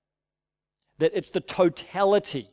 That 0.98 1.12
it's 1.14 1.30
the 1.30 1.40
totality 1.40 2.50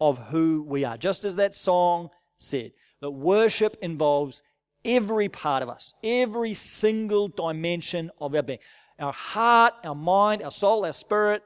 of 0.00 0.28
who 0.28 0.64
we 0.66 0.84
are. 0.84 0.96
Just 0.96 1.24
as 1.24 1.36
that 1.36 1.54
song 1.54 2.10
said, 2.38 2.72
that 3.00 3.10
worship 3.10 3.76
involves 3.82 4.42
every 4.84 5.28
part 5.28 5.62
of 5.62 5.68
us, 5.68 5.94
every 6.02 6.54
single 6.54 7.28
dimension 7.28 8.10
of 8.20 8.34
our 8.34 8.42
being. 8.42 8.58
Our 8.98 9.12
heart, 9.12 9.74
our 9.84 9.94
mind, 9.94 10.42
our 10.42 10.50
soul, 10.50 10.84
our 10.84 10.92
spirit, 10.92 11.42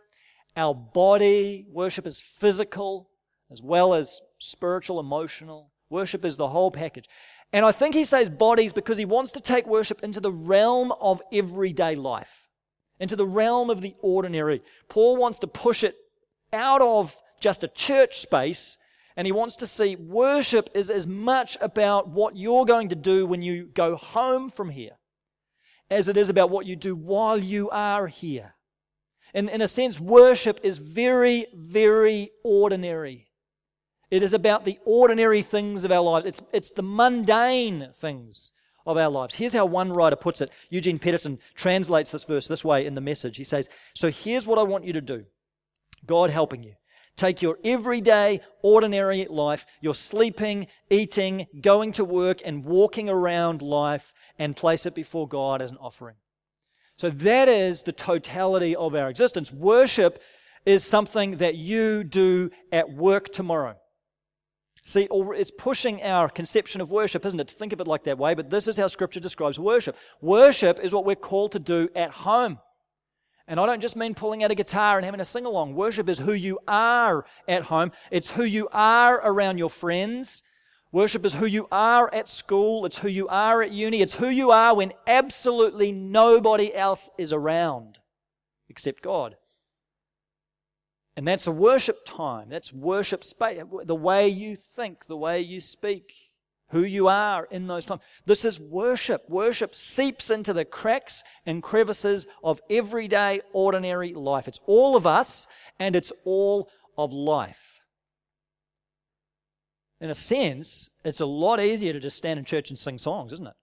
our 0.57 0.75
body. 0.75 1.66
Worship 1.71 2.07
is 2.07 2.21
physical 2.21 3.11
as 3.50 3.61
well 3.62 3.95
as 3.95 4.21
spiritual, 4.38 5.00
emotional. 5.00 5.73
Worship 5.88 6.25
is 6.25 6.37
the 6.37 6.49
whole 6.49 6.71
package. 6.71 7.09
And 7.52 7.64
I 7.64 7.73
think 7.73 7.95
he 7.95 8.04
says 8.04 8.30
bodies 8.30 8.73
because 8.73 8.99
he 8.99 9.04
wants 9.04 9.33
to 9.33 9.40
take 9.40 9.66
worship 9.66 10.04
into 10.04 10.21
the 10.21 10.33
realm 10.33 10.92
of 11.00 11.21
everyday 11.33 11.97
life 11.97 12.47
into 13.00 13.16
the 13.16 13.26
realm 13.26 13.71
of 13.71 13.80
the 13.80 13.95
ordinary. 14.00 14.61
Paul 14.88 15.16
wants 15.16 15.40
to 15.40 15.47
push 15.47 15.83
it 15.83 15.97
out 16.52 16.83
of 16.83 17.19
just 17.40 17.64
a 17.64 17.69
church 17.69 18.21
space 18.21 18.76
and 19.16 19.26
he 19.26 19.33
wants 19.33 19.57
to 19.57 19.66
see 19.66 19.97
worship 19.97 20.69
is 20.75 20.90
as 20.90 21.07
much 21.07 21.57
about 21.61 22.09
what 22.09 22.37
you're 22.37 22.66
going 22.66 22.90
to 22.90 22.95
do 22.95 23.26
when 23.26 23.42
you 23.42 23.64
go 23.64 23.97
home 23.97 24.50
from 24.50 24.71
here 24.71 24.92
as 25.91 26.09
it 26.09 26.17
is 26.17 26.29
about 26.29 26.51
what 26.51 26.67
you 26.67 26.77
do 26.77 26.95
while 26.95 27.39
you 27.39 27.69
are 27.71 28.07
here. 28.07 28.55
In, 29.35 29.49
in 29.49 29.63
a 29.63 29.69
sense, 29.69 30.01
worship 30.01 30.61
is 30.63 30.79
very, 30.79 31.47
very 31.55 32.31
ordinary. 32.45 33.29
It 34.11 34.23
is 34.23 34.35
about 34.35 34.65
the 34.65 34.79
ordinary 34.85 35.43
things 35.43 35.85
of 35.85 35.93
our 35.93 36.03
lives. 36.03 36.27
It's, 36.27 36.43
it's 36.53 36.71
the 36.71 36.83
mundane 36.83 37.91
things 37.95 38.53
of 38.87 38.97
our 38.97 39.09
lives. 39.09 39.37
Here's 39.37 39.53
how 39.53 39.67
one 39.67 39.93
writer 39.93 40.17
puts 40.17 40.41
it. 40.41 40.51
Eugene 40.69 40.99
Peterson 40.99 41.39
translates 41.55 42.11
this 42.11 42.25
verse 42.25 42.49
this 42.49 42.65
way 42.65 42.87
in 42.87 42.95
the 42.95 43.01
message. 43.01 43.37
He 43.37 43.45
says, 43.45 43.69
So 43.95 44.11
here's 44.11 44.47
what 44.47 44.59
I 44.59 44.63
want 44.63 44.85
you 44.85 44.93
to 44.95 45.01
do 45.01 45.27
God 46.07 46.31
helping 46.31 46.63
you. 46.63 46.75
Take 47.21 47.43
your 47.43 47.59
everyday, 47.62 48.41
ordinary 48.62 49.27
life, 49.29 49.67
your 49.83 49.95
sleeping, 49.95 50.69
eating, 50.89 51.49
going 51.61 51.93
to 51.93 52.03
work, 52.03 52.41
and 52.43 52.65
walking 52.65 53.11
around 53.11 53.61
life, 53.61 54.15
and 54.39 54.57
place 54.57 54.87
it 54.87 54.95
before 54.95 55.29
God 55.29 55.61
as 55.61 55.71
an 55.71 55.77
offering. 55.77 56.17
So 56.97 57.11
that 57.11 57.47
is 57.47 57.83
the 57.83 57.93
totality 57.93 58.75
of 58.75 58.95
our 58.95 59.11
existence. 59.11 59.53
Worship 59.53 60.23
is 60.65 60.83
something 60.83 61.37
that 61.37 61.57
you 61.57 62.05
do 62.05 62.50
at 62.73 62.89
work 62.89 63.31
tomorrow. 63.35 63.77
See, 64.83 65.07
it's 65.11 65.50
pushing 65.50 66.03
our 66.03 66.31
conception 66.31 66.81
of 66.81 66.91
worship, 66.91 67.27
isn't 67.27 67.39
it? 67.39 67.49
To 67.49 67.55
think 67.55 67.75
of 67.75 67.83
it 67.83 67.87
like 67.87 68.05
that 68.05 68.17
way, 68.17 68.33
but 68.33 68.49
this 68.49 68.67
is 68.67 68.79
how 68.79 68.87
Scripture 68.87 69.21
describes 69.21 69.59
worship. 69.59 69.95
Worship 70.23 70.81
is 70.81 70.95
what 70.95 71.05
we're 71.05 71.17
called 71.17 71.53
to 71.53 71.59
do 71.59 71.91
at 71.95 72.12
home. 72.12 72.61
And 73.50 73.59
I 73.59 73.66
don't 73.66 73.83
just 73.83 73.97
mean 73.97 74.14
pulling 74.14 74.45
out 74.45 74.52
a 74.52 74.54
guitar 74.54 74.97
and 74.97 75.04
having 75.04 75.21
a 75.21 75.25
sing 75.25 75.45
along. 75.45 75.75
Worship 75.75 76.09
is 76.09 76.21
who 76.21 76.33
you 76.33 76.61
are 76.69 77.26
at 77.49 77.64
home, 77.64 77.90
it's 78.12 78.30
who 78.30 78.45
you 78.45 78.69
are 78.73 79.16
around 79.16 79.59
your 79.59 79.69
friends. 79.69 80.45
Worship 80.92 81.26
is 81.26 81.35
who 81.35 81.47
you 81.47 81.66
are 81.73 82.12
at 82.14 82.28
school, 82.28 82.87
it's 82.87 82.99
who 82.99 83.09
you 83.09 83.26
are 83.26 83.61
at 83.61 83.73
uni, 83.73 84.02
it's 84.02 84.14
who 84.14 84.28
you 84.28 84.52
are 84.52 84.76
when 84.76 84.92
absolutely 85.04 85.90
nobody 85.90 86.73
else 86.73 87.11
is 87.19 87.33
around 87.33 87.99
except 88.69 89.02
God. 89.02 89.35
And 91.16 91.26
that's 91.26 91.49
a 91.49 91.52
worship 91.52 92.07
time. 92.07 92.50
That's 92.50 92.73
worship 92.73 93.25
space. 93.25 93.62
The 93.83 93.97
way 93.97 94.28
you 94.28 94.54
think, 94.54 95.07
the 95.07 95.16
way 95.16 95.40
you 95.40 95.61
speak, 95.61 96.12
who 96.71 96.83
you 96.83 97.09
are 97.09 97.47
in 97.50 97.67
those 97.67 97.85
times. 97.85 98.00
This 98.27 98.45
is 98.45 98.59
worship. 98.59 99.29
Worship 99.29 99.75
seeps 99.75 100.31
into 100.31 100.53
the 100.53 100.65
cracks 100.65 101.23
and 101.47 101.62
crevices 101.62 102.27
of 102.43 102.61
everyday, 102.71 103.41
ordinary 103.53 104.15
life. 104.15 104.49
It's 104.49 104.61
all 104.67 104.97
of 104.97 105.07
us 105.07 105.47
and 105.79 105.95
it's 105.95 106.12
all 106.25 106.69
of 106.97 107.12
life. 107.12 107.81
In 110.00 110.11
a 110.11 110.15
sense, 110.15 110.91
it's 111.05 111.21
a 111.21 111.27
lot 111.27 111.61
easier 111.61 111.93
to 111.93 112.00
just 112.00 112.17
stand 112.17 112.39
in 112.39 112.45
church 112.45 112.71
and 112.71 112.79
sing 112.79 112.99
songs, 112.99 113.33
isn't 113.33 113.47
it? 113.47 113.55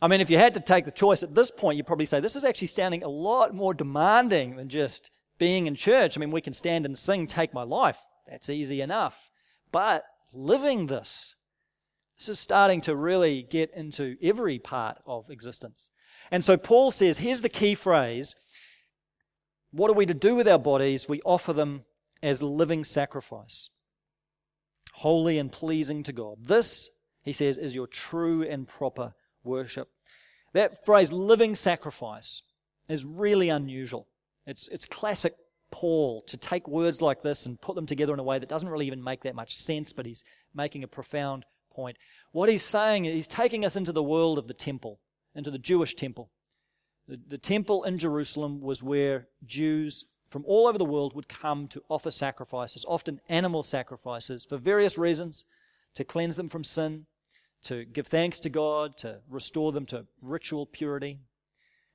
I 0.00 0.08
mean, 0.08 0.20
if 0.20 0.30
you 0.30 0.36
had 0.36 0.54
to 0.54 0.60
take 0.60 0.84
the 0.84 0.90
choice 0.90 1.22
at 1.22 1.34
this 1.34 1.50
point, 1.50 1.76
you'd 1.76 1.86
probably 1.86 2.06
say 2.06 2.20
this 2.20 2.36
is 2.36 2.44
actually 2.44 2.68
sounding 2.68 3.02
a 3.02 3.08
lot 3.08 3.54
more 3.54 3.74
demanding 3.74 4.56
than 4.56 4.68
just 4.68 5.10
being 5.42 5.66
in 5.66 5.74
church, 5.74 6.16
I 6.16 6.20
mean, 6.20 6.30
we 6.30 6.40
can 6.40 6.52
stand 6.52 6.86
and 6.86 6.96
sing, 6.96 7.26
Take 7.26 7.52
My 7.52 7.64
Life. 7.64 7.98
That's 8.28 8.48
easy 8.48 8.80
enough. 8.80 9.28
But 9.72 10.04
living 10.32 10.86
this, 10.86 11.34
this 12.22 12.36
is 12.36 12.40
starting 12.40 12.80
to 12.80 12.94
really 12.94 13.42
get 13.42 13.74
into 13.74 14.16
every 14.22 14.56
part 14.56 14.96
of 15.06 15.28
existence. 15.28 15.90
And 16.30 16.44
so 16.44 16.56
Paul 16.56 16.92
says, 16.92 17.18
here's 17.18 17.40
the 17.40 17.48
key 17.48 17.74
phrase 17.74 18.36
What 19.72 19.90
are 19.90 19.94
we 19.94 20.06
to 20.06 20.14
do 20.14 20.36
with 20.36 20.46
our 20.46 20.58
bodies? 20.58 21.08
We 21.08 21.20
offer 21.22 21.52
them 21.52 21.84
as 22.22 22.40
living 22.40 22.84
sacrifice, 22.84 23.70
holy 24.92 25.36
and 25.36 25.50
pleasing 25.50 26.04
to 26.04 26.12
God. 26.12 26.46
This, 26.46 26.90
he 27.22 27.32
says, 27.32 27.58
is 27.58 27.74
your 27.74 27.88
true 27.88 28.44
and 28.44 28.68
proper 28.68 29.14
worship. 29.42 29.88
That 30.52 30.84
phrase, 30.84 31.12
living 31.12 31.56
sacrifice, 31.56 32.42
is 32.88 33.04
really 33.04 33.48
unusual. 33.48 34.06
It's, 34.46 34.68
it's 34.68 34.86
classic 34.86 35.32
Paul 35.72 36.20
to 36.28 36.36
take 36.36 36.68
words 36.68 37.02
like 37.02 37.22
this 37.22 37.46
and 37.46 37.60
put 37.60 37.74
them 37.74 37.86
together 37.86 38.12
in 38.12 38.20
a 38.20 38.24
way 38.24 38.38
that 38.38 38.48
doesn't 38.48 38.68
really 38.68 38.86
even 38.86 39.02
make 39.02 39.22
that 39.22 39.34
much 39.34 39.56
sense, 39.56 39.92
but 39.92 40.06
he's 40.06 40.22
making 40.54 40.84
a 40.84 40.88
profound 40.88 41.46
point. 41.74 41.96
What 42.32 42.48
he's 42.48 42.62
saying 42.62 43.04
is 43.04 43.14
he's 43.14 43.28
taking 43.28 43.64
us 43.64 43.76
into 43.76 43.92
the 43.92 44.02
world 44.02 44.38
of 44.38 44.48
the 44.48 44.54
temple, 44.54 45.00
into 45.34 45.50
the 45.50 45.58
Jewish 45.58 45.94
temple. 45.94 46.30
The, 47.08 47.18
the 47.26 47.38
temple 47.38 47.84
in 47.84 47.98
Jerusalem 47.98 48.60
was 48.60 48.82
where 48.82 49.28
Jews 49.44 50.04
from 50.32 50.44
all 50.46 50.66
over 50.66 50.78
the 50.78 50.84
world 50.84 51.14
would 51.14 51.28
come 51.28 51.68
to 51.68 51.82
offer 51.90 52.10
sacrifices, 52.10 52.86
often 52.88 53.20
animal 53.28 53.62
sacrifices, 53.62 54.46
for 54.46 54.56
various 54.56 54.96
reasons 54.96 55.44
to 55.94 56.04
cleanse 56.04 56.36
them 56.36 56.48
from 56.48 56.64
sin, 56.64 57.06
to 57.64 57.84
give 57.84 58.06
thanks 58.06 58.40
to 58.40 58.48
God, 58.48 58.96
to 58.98 59.20
restore 59.28 59.72
them 59.72 59.84
to 59.86 60.06
ritual 60.22 60.64
purity. 60.64 61.20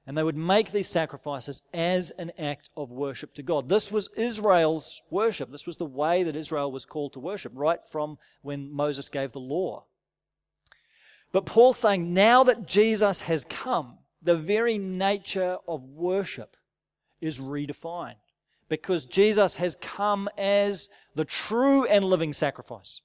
And 0.08 0.18
they 0.18 0.24
would 0.24 0.38
make 0.38 0.72
these 0.72 0.88
sacrifices 0.88 1.64
as 1.74 2.12
an 2.12 2.32
act 2.40 2.70
of 2.78 2.90
worship 2.90 3.34
to 3.34 3.44
God. 3.44 3.68
This 3.68 3.92
was 3.92 4.10
Israel's 4.16 5.02
worship. 5.10 5.52
This 5.52 5.68
was 5.68 5.76
the 5.76 5.86
way 5.86 6.24
that 6.24 6.36
Israel 6.36 6.72
was 6.72 6.86
called 6.86 7.12
to 7.14 7.20
worship, 7.20 7.52
right 7.54 7.86
from 7.92 8.18
when 8.42 8.72
Moses 8.72 9.10
gave 9.10 9.34
the 9.34 9.40
law. 9.40 9.84
But 11.34 11.46
Paul's 11.46 11.78
saying 11.78 12.14
now 12.14 12.46
that 12.46 12.66
Jesus 12.66 13.20
has 13.22 13.44
come, 13.44 13.98
the 14.22 14.38
very 14.38 14.78
nature 14.78 15.58
of 15.68 15.84
worship 15.84 16.56
is 17.20 17.40
redefined 17.40 18.16
because 18.70 19.06
Jesus 19.06 19.56
has 19.56 19.76
come 19.76 20.30
as 20.38 20.88
the 21.16 21.26
true 21.26 21.86
and 21.86 22.06
living 22.06 22.32
sacrifice. 22.32 23.02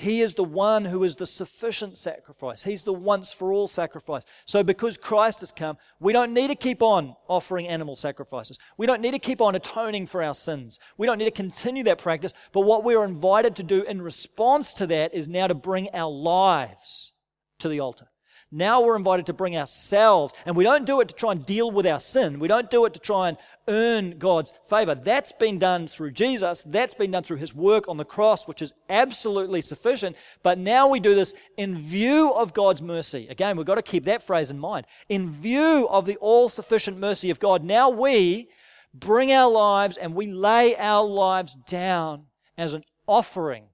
He 0.00 0.20
is 0.20 0.34
the 0.34 0.44
one 0.44 0.84
who 0.84 1.02
is 1.02 1.16
the 1.16 1.26
sufficient 1.26 1.98
sacrifice. 1.98 2.62
He's 2.62 2.84
the 2.84 2.92
once 2.92 3.32
for 3.32 3.52
all 3.52 3.66
sacrifice. 3.66 4.22
So, 4.44 4.62
because 4.62 4.96
Christ 4.96 5.40
has 5.40 5.50
come, 5.50 5.76
we 5.98 6.12
don't 6.12 6.32
need 6.32 6.46
to 6.48 6.54
keep 6.54 6.82
on 6.82 7.16
offering 7.26 7.66
animal 7.66 7.96
sacrifices. 7.96 8.60
We 8.76 8.86
don't 8.86 9.00
need 9.00 9.10
to 9.10 9.18
keep 9.18 9.40
on 9.40 9.56
atoning 9.56 10.06
for 10.06 10.22
our 10.22 10.34
sins. 10.34 10.78
We 10.98 11.08
don't 11.08 11.18
need 11.18 11.24
to 11.24 11.32
continue 11.32 11.82
that 11.82 11.98
practice. 11.98 12.32
But 12.52 12.60
what 12.60 12.84
we're 12.84 13.04
invited 13.04 13.56
to 13.56 13.64
do 13.64 13.82
in 13.82 14.00
response 14.00 14.72
to 14.74 14.86
that 14.86 15.14
is 15.14 15.26
now 15.26 15.48
to 15.48 15.54
bring 15.56 15.88
our 15.92 16.08
lives 16.08 17.10
to 17.58 17.68
the 17.68 17.80
altar. 17.80 18.06
Now 18.50 18.80
we're 18.80 18.96
invited 18.96 19.26
to 19.26 19.34
bring 19.34 19.56
ourselves, 19.56 20.32
and 20.46 20.56
we 20.56 20.64
don't 20.64 20.86
do 20.86 21.00
it 21.00 21.08
to 21.08 21.14
try 21.14 21.32
and 21.32 21.44
deal 21.44 21.70
with 21.70 21.86
our 21.86 21.98
sin. 21.98 22.38
We 22.38 22.48
don't 22.48 22.70
do 22.70 22.86
it 22.86 22.94
to 22.94 23.00
try 23.00 23.28
and 23.28 23.36
earn 23.68 24.18
God's 24.18 24.54
favor. 24.70 24.94
That's 24.94 25.32
been 25.32 25.58
done 25.58 25.86
through 25.86 26.12
Jesus. 26.12 26.62
That's 26.62 26.94
been 26.94 27.10
done 27.10 27.22
through 27.22 27.36
his 27.36 27.54
work 27.54 27.86
on 27.88 27.98
the 27.98 28.06
cross, 28.06 28.48
which 28.48 28.62
is 28.62 28.72
absolutely 28.88 29.60
sufficient. 29.60 30.16
But 30.42 30.58
now 30.58 30.88
we 30.88 30.98
do 30.98 31.14
this 31.14 31.34
in 31.58 31.78
view 31.78 32.32
of 32.32 32.54
God's 32.54 32.80
mercy. 32.80 33.28
Again, 33.28 33.58
we've 33.58 33.66
got 33.66 33.74
to 33.74 33.82
keep 33.82 34.04
that 34.04 34.22
phrase 34.22 34.50
in 34.50 34.58
mind. 34.58 34.86
In 35.10 35.30
view 35.30 35.86
of 35.90 36.06
the 36.06 36.16
all 36.16 36.48
sufficient 36.48 36.98
mercy 36.98 37.28
of 37.28 37.40
God, 37.40 37.62
now 37.62 37.90
we 37.90 38.48
bring 38.94 39.30
our 39.30 39.50
lives 39.50 39.98
and 39.98 40.14
we 40.14 40.26
lay 40.26 40.74
our 40.76 41.04
lives 41.04 41.54
down 41.66 42.24
as 42.56 42.72
an 42.72 42.84
offering 43.06 43.64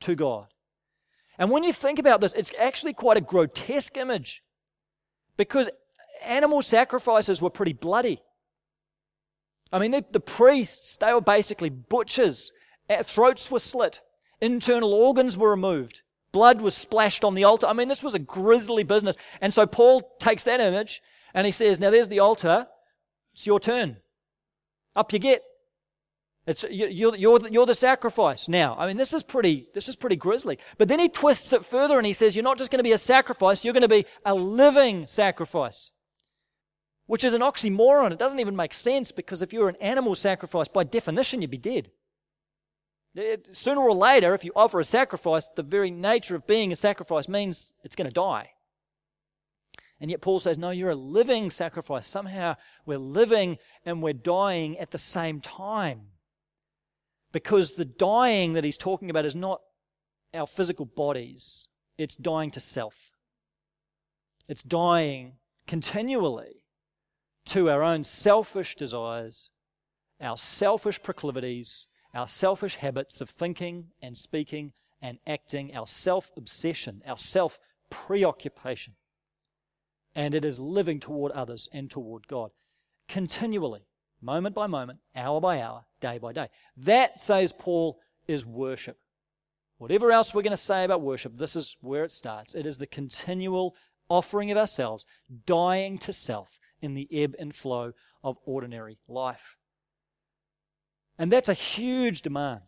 to 0.00 0.16
God. 0.16 0.48
And 1.38 1.50
when 1.50 1.62
you 1.62 1.72
think 1.72 1.98
about 1.98 2.20
this, 2.20 2.32
it's 2.32 2.52
actually 2.58 2.92
quite 2.92 3.16
a 3.16 3.22
grotesque 3.22 3.96
image 3.96 4.42
because 5.36 5.70
animal 6.24 6.62
sacrifices 6.62 7.40
were 7.40 7.50
pretty 7.50 7.72
bloody. 7.72 8.20
I 9.72 9.78
mean, 9.78 9.90
the, 9.90 10.20
priests, 10.20 10.96
they 10.96 11.12
were 11.12 11.20
basically 11.20 11.68
butchers. 11.68 12.52
Uh, 12.88 13.02
throats 13.02 13.50
were 13.50 13.58
slit. 13.58 14.00
Internal 14.40 14.94
organs 14.94 15.36
were 15.36 15.50
removed. 15.50 16.02
Blood 16.32 16.60
was 16.60 16.74
splashed 16.74 17.24
on 17.24 17.34
the 17.34 17.44
altar. 17.44 17.66
I 17.66 17.72
mean, 17.72 17.88
this 17.88 18.02
was 18.02 18.14
a 18.14 18.18
grisly 18.18 18.82
business. 18.82 19.16
And 19.40 19.52
so 19.52 19.66
Paul 19.66 20.16
takes 20.18 20.44
that 20.44 20.60
image 20.60 21.02
and 21.34 21.46
he 21.46 21.52
says, 21.52 21.80
Now 21.80 21.90
there's 21.90 22.08
the 22.08 22.18
altar. 22.18 22.66
It's 23.32 23.46
your 23.46 23.60
turn. 23.60 23.98
Up 24.96 25.12
you 25.12 25.18
get. 25.18 25.42
It's, 26.48 26.64
you're, 26.70 27.14
you're, 27.14 27.46
you're 27.50 27.66
the 27.66 27.74
sacrifice 27.74 28.48
now. 28.48 28.74
I 28.78 28.86
mean, 28.86 28.96
this 28.96 29.12
is 29.12 29.22
pretty, 29.22 29.68
this 29.74 29.86
is 29.86 29.96
pretty 29.96 30.16
grisly. 30.16 30.58
But 30.78 30.88
then 30.88 30.98
he 30.98 31.10
twists 31.10 31.52
it 31.52 31.62
further 31.62 31.98
and 31.98 32.06
he 32.06 32.14
says, 32.14 32.34
you're 32.34 32.42
not 32.42 32.56
just 32.56 32.70
going 32.70 32.78
to 32.78 32.84
be 32.84 32.92
a 32.92 32.98
sacrifice, 32.98 33.66
you're 33.66 33.74
going 33.74 33.82
to 33.82 33.88
be 33.88 34.06
a 34.24 34.34
living 34.34 35.06
sacrifice. 35.06 35.90
Which 37.04 37.22
is 37.22 37.34
an 37.34 37.42
oxymoron. 37.42 38.12
It 38.12 38.18
doesn't 38.18 38.40
even 38.40 38.56
make 38.56 38.72
sense 38.72 39.12
because 39.12 39.42
if 39.42 39.52
you're 39.52 39.68
an 39.68 39.76
animal 39.76 40.14
sacrifice, 40.14 40.68
by 40.68 40.84
definition, 40.84 41.42
you'd 41.42 41.50
be 41.50 41.58
dead. 41.58 41.90
It, 43.14 43.54
sooner 43.54 43.82
or 43.82 43.94
later, 43.94 44.32
if 44.32 44.42
you 44.42 44.52
offer 44.56 44.80
a 44.80 44.84
sacrifice, 44.84 45.50
the 45.54 45.62
very 45.62 45.90
nature 45.90 46.34
of 46.34 46.46
being 46.46 46.72
a 46.72 46.76
sacrifice 46.76 47.28
means 47.28 47.74
it's 47.84 47.96
going 47.96 48.08
to 48.08 48.14
die. 48.14 48.52
And 50.00 50.10
yet 50.10 50.22
Paul 50.22 50.38
says, 50.38 50.56
no, 50.56 50.70
you're 50.70 50.90
a 50.90 50.94
living 50.96 51.50
sacrifice. 51.50 52.06
Somehow 52.06 52.56
we're 52.86 52.96
living 52.96 53.58
and 53.84 54.02
we're 54.02 54.14
dying 54.14 54.78
at 54.78 54.92
the 54.92 54.98
same 54.98 55.42
time. 55.42 56.06
Because 57.38 57.74
the 57.74 57.84
dying 57.84 58.54
that 58.54 58.64
he's 58.64 58.76
talking 58.76 59.10
about 59.10 59.24
is 59.24 59.36
not 59.36 59.60
our 60.34 60.44
physical 60.44 60.84
bodies, 60.84 61.68
it's 61.96 62.16
dying 62.16 62.50
to 62.50 62.58
self. 62.58 63.12
It's 64.48 64.64
dying 64.64 65.34
continually 65.64 66.64
to 67.46 67.70
our 67.70 67.84
own 67.84 68.02
selfish 68.02 68.74
desires, 68.74 69.52
our 70.20 70.36
selfish 70.36 71.00
proclivities, 71.00 71.86
our 72.12 72.26
selfish 72.26 72.74
habits 72.74 73.20
of 73.20 73.30
thinking 73.30 73.92
and 74.02 74.18
speaking 74.18 74.72
and 75.00 75.20
acting, 75.24 75.76
our 75.76 75.86
self 75.86 76.32
obsession, 76.36 77.02
our 77.06 77.16
self 77.16 77.60
preoccupation. 77.88 78.94
And 80.12 80.34
it 80.34 80.44
is 80.44 80.58
living 80.58 80.98
toward 80.98 81.30
others 81.30 81.68
and 81.72 81.88
toward 81.88 82.26
God 82.26 82.50
continually 83.06 83.86
moment 84.20 84.54
by 84.54 84.66
moment, 84.66 85.00
hour 85.14 85.40
by 85.40 85.60
hour, 85.60 85.84
day 86.00 86.18
by 86.18 86.32
day. 86.32 86.48
That, 86.76 87.20
says 87.20 87.52
Paul, 87.52 87.98
is 88.26 88.44
worship. 88.44 88.98
Whatever 89.78 90.10
else 90.10 90.34
we're 90.34 90.42
going 90.42 90.50
to 90.50 90.56
say 90.56 90.84
about 90.84 91.02
worship, 91.02 91.36
this 91.36 91.54
is 91.54 91.76
where 91.80 92.04
it 92.04 92.12
starts. 92.12 92.54
It 92.54 92.66
is 92.66 92.78
the 92.78 92.86
continual 92.86 93.76
offering 94.08 94.50
of 94.50 94.56
ourselves, 94.56 95.06
dying 95.46 95.98
to 95.98 96.12
self 96.12 96.58
in 96.80 96.94
the 96.94 97.08
ebb 97.12 97.34
and 97.38 97.54
flow 97.54 97.92
of 98.22 98.38
ordinary 98.44 98.98
life. 99.06 99.56
And 101.18 101.30
that's 101.30 101.48
a 101.48 101.54
huge 101.54 102.22
demand. 102.22 102.62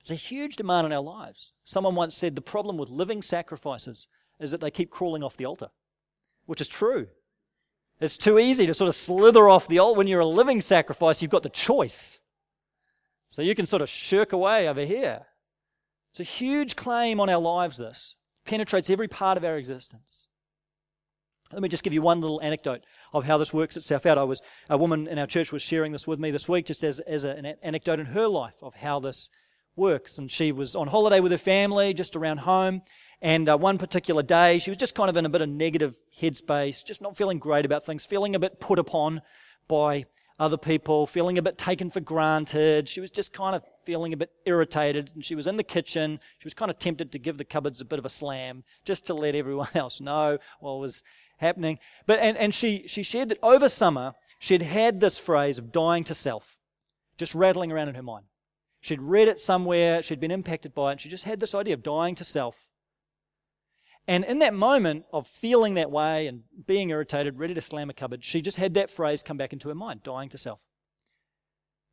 It's 0.00 0.10
a 0.10 0.16
huge 0.16 0.56
demand 0.56 0.86
in 0.86 0.92
our 0.92 1.02
lives. 1.02 1.52
Someone 1.64 1.94
once 1.94 2.16
said 2.16 2.34
the 2.34 2.42
problem 2.42 2.76
with 2.76 2.90
living 2.90 3.22
sacrifices 3.22 4.08
is 4.40 4.50
that 4.50 4.60
they 4.60 4.70
keep 4.70 4.90
crawling 4.90 5.22
off 5.22 5.36
the 5.36 5.46
altar, 5.46 5.68
which 6.46 6.60
is 6.60 6.68
true. 6.68 7.06
It's 8.04 8.18
too 8.18 8.38
easy 8.38 8.66
to 8.66 8.74
sort 8.74 8.88
of 8.88 8.94
slither 8.94 9.48
off 9.48 9.68
the 9.68 9.78
altar. 9.78 9.98
When 9.98 10.06
you're 10.06 10.20
a 10.20 10.26
living 10.26 10.60
sacrifice, 10.60 11.20
you've 11.22 11.30
got 11.30 11.42
the 11.42 11.48
choice. 11.48 12.20
So 13.28 13.42
you 13.42 13.54
can 13.54 13.66
sort 13.66 13.82
of 13.82 13.88
shirk 13.88 14.32
away 14.32 14.68
over 14.68 14.84
here. 14.84 15.26
It's 16.10 16.20
a 16.20 16.24
huge 16.24 16.76
claim 16.76 17.20
on 17.20 17.30
our 17.30 17.40
lives, 17.40 17.78
this. 17.78 18.16
Penetrates 18.44 18.90
every 18.90 19.08
part 19.08 19.38
of 19.38 19.44
our 19.44 19.56
existence. 19.56 20.26
Let 21.52 21.62
me 21.62 21.68
just 21.68 21.82
give 21.82 21.92
you 21.92 22.02
one 22.02 22.20
little 22.20 22.40
anecdote 22.42 22.82
of 23.12 23.24
how 23.24 23.38
this 23.38 23.52
works 23.52 23.76
itself 23.76 24.06
out. 24.06 24.18
I 24.18 24.24
was 24.24 24.42
a 24.68 24.76
woman 24.76 25.06
in 25.06 25.18
our 25.18 25.26
church 25.26 25.52
was 25.52 25.62
sharing 25.62 25.92
this 25.92 26.06
with 26.06 26.18
me 26.18 26.30
this 26.30 26.48
week, 26.48 26.66
just 26.66 26.82
as, 26.82 27.00
as 27.00 27.24
an 27.24 27.46
anecdote 27.62 28.00
in 28.00 28.06
her 28.06 28.26
life 28.26 28.56
of 28.62 28.74
how 28.74 29.00
this 29.00 29.28
works. 29.76 30.18
And 30.18 30.30
she 30.30 30.50
was 30.52 30.74
on 30.74 30.88
holiday 30.88 31.20
with 31.20 31.32
her 31.32 31.38
family, 31.38 31.94
just 31.94 32.16
around 32.16 32.38
home, 32.38 32.82
and 33.22 33.48
uh, 33.48 33.56
one 33.56 33.78
particular 33.78 34.22
day, 34.22 34.58
she 34.58 34.70
was 34.70 34.76
just 34.76 34.94
kind 34.94 35.08
of 35.08 35.16
in 35.16 35.24
a 35.24 35.28
bit 35.30 35.40
of 35.40 35.48
negative 35.48 35.96
headspace, 36.20 36.84
just 36.84 37.00
not 37.00 37.16
feeling 37.16 37.38
great 37.38 37.64
about 37.64 37.86
things, 37.86 38.04
feeling 38.04 38.34
a 38.34 38.38
bit 38.38 38.60
put 38.60 38.78
upon 38.78 39.22
by 39.68 40.04
other 40.38 40.58
people, 40.58 41.06
feeling 41.06 41.38
a 41.38 41.42
bit 41.42 41.56
taken 41.56 41.88
for 41.88 42.00
granted. 42.00 42.88
She 42.88 43.00
was 43.00 43.10
just 43.10 43.32
kind 43.32 43.54
of 43.54 43.62
feeling 43.84 44.12
a 44.12 44.16
bit 44.16 44.32
irritated. 44.44 45.12
And 45.14 45.24
she 45.24 45.36
was 45.36 45.46
in 45.46 45.56
the 45.56 45.62
kitchen. 45.62 46.18
She 46.38 46.46
was 46.46 46.54
kind 46.54 46.70
of 46.70 46.78
tempted 46.78 47.12
to 47.12 47.18
give 47.18 47.38
the 47.38 47.44
cupboards 47.44 47.80
a 47.80 47.84
bit 47.84 48.00
of 48.00 48.04
a 48.04 48.10
slam 48.10 48.64
just 48.84 49.06
to 49.06 49.14
let 49.14 49.34
everyone 49.36 49.70
else 49.74 50.00
know 50.00 50.38
what 50.58 50.80
was 50.80 51.04
happening. 51.36 51.78
But, 52.06 52.18
and, 52.18 52.36
and 52.36 52.52
she, 52.52 52.84
she 52.88 53.04
shared 53.04 53.28
that 53.28 53.38
over 53.42 53.68
summer, 53.68 54.14
she'd 54.40 54.62
had 54.62 55.00
this 55.00 55.18
phrase 55.18 55.58
of 55.58 55.70
dying 55.70 56.04
to 56.04 56.14
self 56.14 56.58
just 57.16 57.34
rattling 57.36 57.70
around 57.70 57.88
in 57.88 57.94
her 57.94 58.02
mind. 58.02 58.24
She'd 58.80 59.00
read 59.00 59.28
it 59.28 59.38
somewhere, 59.38 60.02
she'd 60.02 60.18
been 60.18 60.32
impacted 60.32 60.74
by 60.74 60.88
it, 60.88 60.92
and 60.92 61.00
she 61.00 61.08
just 61.08 61.24
had 61.24 61.38
this 61.38 61.54
idea 61.54 61.74
of 61.74 61.84
dying 61.84 62.16
to 62.16 62.24
self. 62.24 62.66
And 64.08 64.24
in 64.24 64.40
that 64.40 64.54
moment 64.54 65.04
of 65.12 65.26
feeling 65.26 65.74
that 65.74 65.90
way 65.90 66.26
and 66.26 66.42
being 66.66 66.90
irritated, 66.90 67.38
ready 67.38 67.54
to 67.54 67.60
slam 67.60 67.88
a 67.88 67.94
cupboard, 67.94 68.24
she 68.24 68.40
just 68.40 68.56
had 68.56 68.74
that 68.74 68.90
phrase 68.90 69.22
come 69.22 69.36
back 69.36 69.52
into 69.52 69.68
her 69.68 69.74
mind, 69.74 70.02
dying 70.02 70.28
to 70.30 70.38
self. 70.38 70.60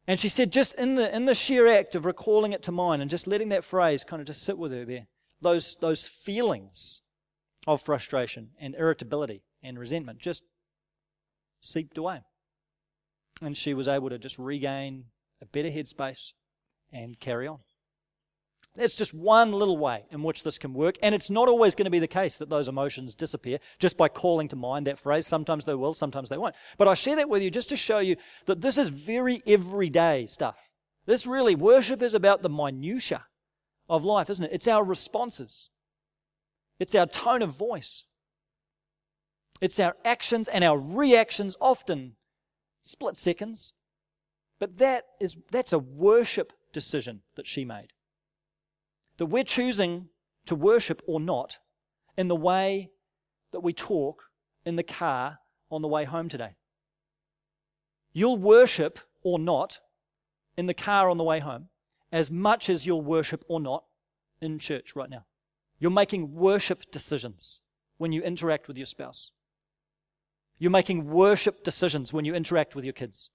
And 0.07 0.19
she 0.19 0.29
said, 0.29 0.51
just 0.51 0.73
in 0.75 0.95
the, 0.95 1.15
in 1.15 1.25
the 1.25 1.35
sheer 1.35 1.67
act 1.67 1.93
of 1.93 2.05
recalling 2.05 2.51
it 2.51 2.63
to 2.63 2.71
mind 2.71 3.03
and 3.03 3.11
just 3.11 3.27
letting 3.27 3.49
that 3.49 3.63
phrase 3.63 4.03
kind 4.03 4.19
of 4.19 4.25
just 4.25 4.41
sit 4.41 4.57
with 4.57 4.71
her 4.71 4.85
there, 4.85 5.05
those, 5.39 5.75
those 5.75 6.07
feelings 6.07 7.01
of 7.67 7.81
frustration 7.81 8.49
and 8.59 8.73
irritability 8.73 9.43
and 9.61 9.77
resentment 9.77 10.17
just 10.17 10.43
seeped 11.61 11.97
away. 11.97 12.21
And 13.41 13.55
she 13.55 13.75
was 13.75 13.87
able 13.87 14.09
to 14.09 14.17
just 14.17 14.39
regain 14.39 15.05
a 15.41 15.45
better 15.45 15.69
headspace 15.69 16.33
and 16.91 17.19
carry 17.19 17.47
on. 17.47 17.59
That's 18.75 18.95
just 18.95 19.13
one 19.13 19.51
little 19.51 19.77
way 19.77 20.05
in 20.11 20.23
which 20.23 20.43
this 20.43 20.57
can 20.57 20.73
work. 20.73 20.95
And 21.01 21.15
it's 21.15 21.29
not 21.29 21.49
always 21.49 21.75
going 21.75 21.85
to 21.85 21.91
be 21.91 21.99
the 21.99 22.07
case 22.07 22.37
that 22.37 22.49
those 22.49 22.67
emotions 22.67 23.15
disappear 23.15 23.59
just 23.79 23.97
by 23.97 24.07
calling 24.07 24.47
to 24.49 24.55
mind 24.55 24.87
that 24.87 24.99
phrase. 24.99 25.27
Sometimes 25.27 25.65
they 25.65 25.73
will, 25.73 25.93
sometimes 25.93 26.29
they 26.29 26.37
won't. 26.37 26.55
But 26.77 26.87
I 26.87 26.93
share 26.93 27.15
that 27.15 27.29
with 27.29 27.41
you 27.41 27.49
just 27.49 27.69
to 27.69 27.75
show 27.75 27.99
you 27.99 28.15
that 28.45 28.61
this 28.61 28.77
is 28.77 28.89
very 28.89 29.41
everyday 29.45 30.27
stuff. 30.27 30.69
This 31.05 31.25
really, 31.25 31.55
worship 31.55 32.01
is 32.01 32.13
about 32.13 32.43
the 32.43 32.49
minutiae 32.49 33.25
of 33.89 34.05
life, 34.05 34.29
isn't 34.29 34.45
it? 34.45 34.51
It's 34.53 34.67
our 34.67 34.83
responses, 34.83 35.69
it's 36.79 36.93
our 36.93 37.07
tone 37.07 37.41
of 37.41 37.49
voice, 37.49 38.05
it's 39.59 39.79
our 39.79 39.95
actions 40.05 40.47
and 40.47 40.63
our 40.63 40.77
reactions, 40.77 41.57
often 41.59 42.15
split 42.83 43.17
seconds. 43.17 43.73
But 44.59 44.77
that 44.77 45.05
is, 45.19 45.37
that's 45.51 45.73
a 45.73 45.79
worship 45.79 46.53
decision 46.71 47.21
that 47.35 47.47
she 47.47 47.65
made 47.65 47.93
that 49.19 49.25
we're 49.27 49.43
choosing 49.43 50.07
to 50.45 50.55
worship 50.55 51.01
or 51.05 51.19
not 51.19 51.59
in 52.17 52.29
the 52.29 52.35
way 52.35 52.89
that 53.51 53.59
we 53.59 53.73
talk 53.73 54.23
in 54.65 54.77
the 54.77 54.83
car 54.83 55.39
on 55.69 55.81
the 55.81 55.87
way 55.87 56.05
home 56.05 56.29
today. 56.29 56.55
You'll 58.13 58.37
worship 58.37 58.97
or 59.21 59.37
not 59.37 59.79
in 60.57 60.65
the 60.65 60.73
car 60.73 61.09
on 61.09 61.17
the 61.17 61.23
way 61.23 61.39
home 61.39 61.67
as 62.11 62.31
much 62.31 62.69
as 62.69 62.85
you'll 62.85 63.01
worship 63.01 63.43
or 63.49 63.59
not 63.59 63.83
in 64.41 64.57
church 64.57 64.95
right 64.95 65.09
now. 65.09 65.25
You're 65.79 65.91
making 65.91 66.33
worship 66.33 66.89
decisions 66.89 67.61
when 67.97 68.13
you 68.13 68.21
interact 68.21 68.69
with 68.69 68.77
your 68.77 68.85
spouse. 68.85 69.31
You're 70.57 70.71
making 70.71 71.09
worship 71.09 71.63
decisions 71.63 72.13
when 72.13 72.23
you 72.23 72.33
interact 72.33 72.73
with 72.73 72.85
your 72.85 72.93
kids. 72.93 73.29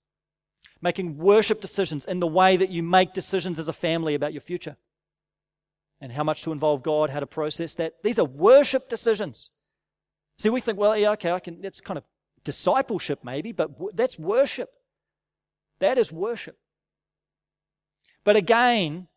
Making 0.81 1.19
worship 1.19 1.61
decisions 1.61 2.07
in 2.07 2.21
the 2.21 2.27
way 2.27 2.57
that 2.57 2.71
you 2.71 2.83
make 2.83 3.13
decisions 3.13 3.59
as 3.59 3.69
a 3.69 3.73
family 3.75 4.15
about 4.15 4.33
your 4.33 4.41
future 4.41 4.77
and 6.01 6.13
how 6.13 6.25
much 6.25 6.43
to 6.43 6.53
involve 6.53 6.83
God, 6.83 7.11
how 7.11 7.21
to 7.21 7.27
process 7.27 7.75
that. 7.75 7.95
These 8.03 8.19
are 8.19 8.25
worship 8.25 8.89
decisions. 8.89 9.51
See, 10.39 10.51
we 10.51 10.61
think, 10.61 10.79
well, 10.79 10.97
yeah, 10.97 11.13
okay, 11.13 11.33
I 11.33 11.41
can, 11.41 11.61
that's 11.61 11.81
kind 11.81 11.99
of 11.99 12.05
discipleship 12.45 13.21
maybe, 13.23 13.53
but 13.53 13.73
w- 13.73 13.91
that's 13.95 14.19
worship. 14.19 14.71
That 15.79 15.99
is 15.99 16.13
worship. 16.13 16.59
But 18.25 18.37
again, 18.37 19.09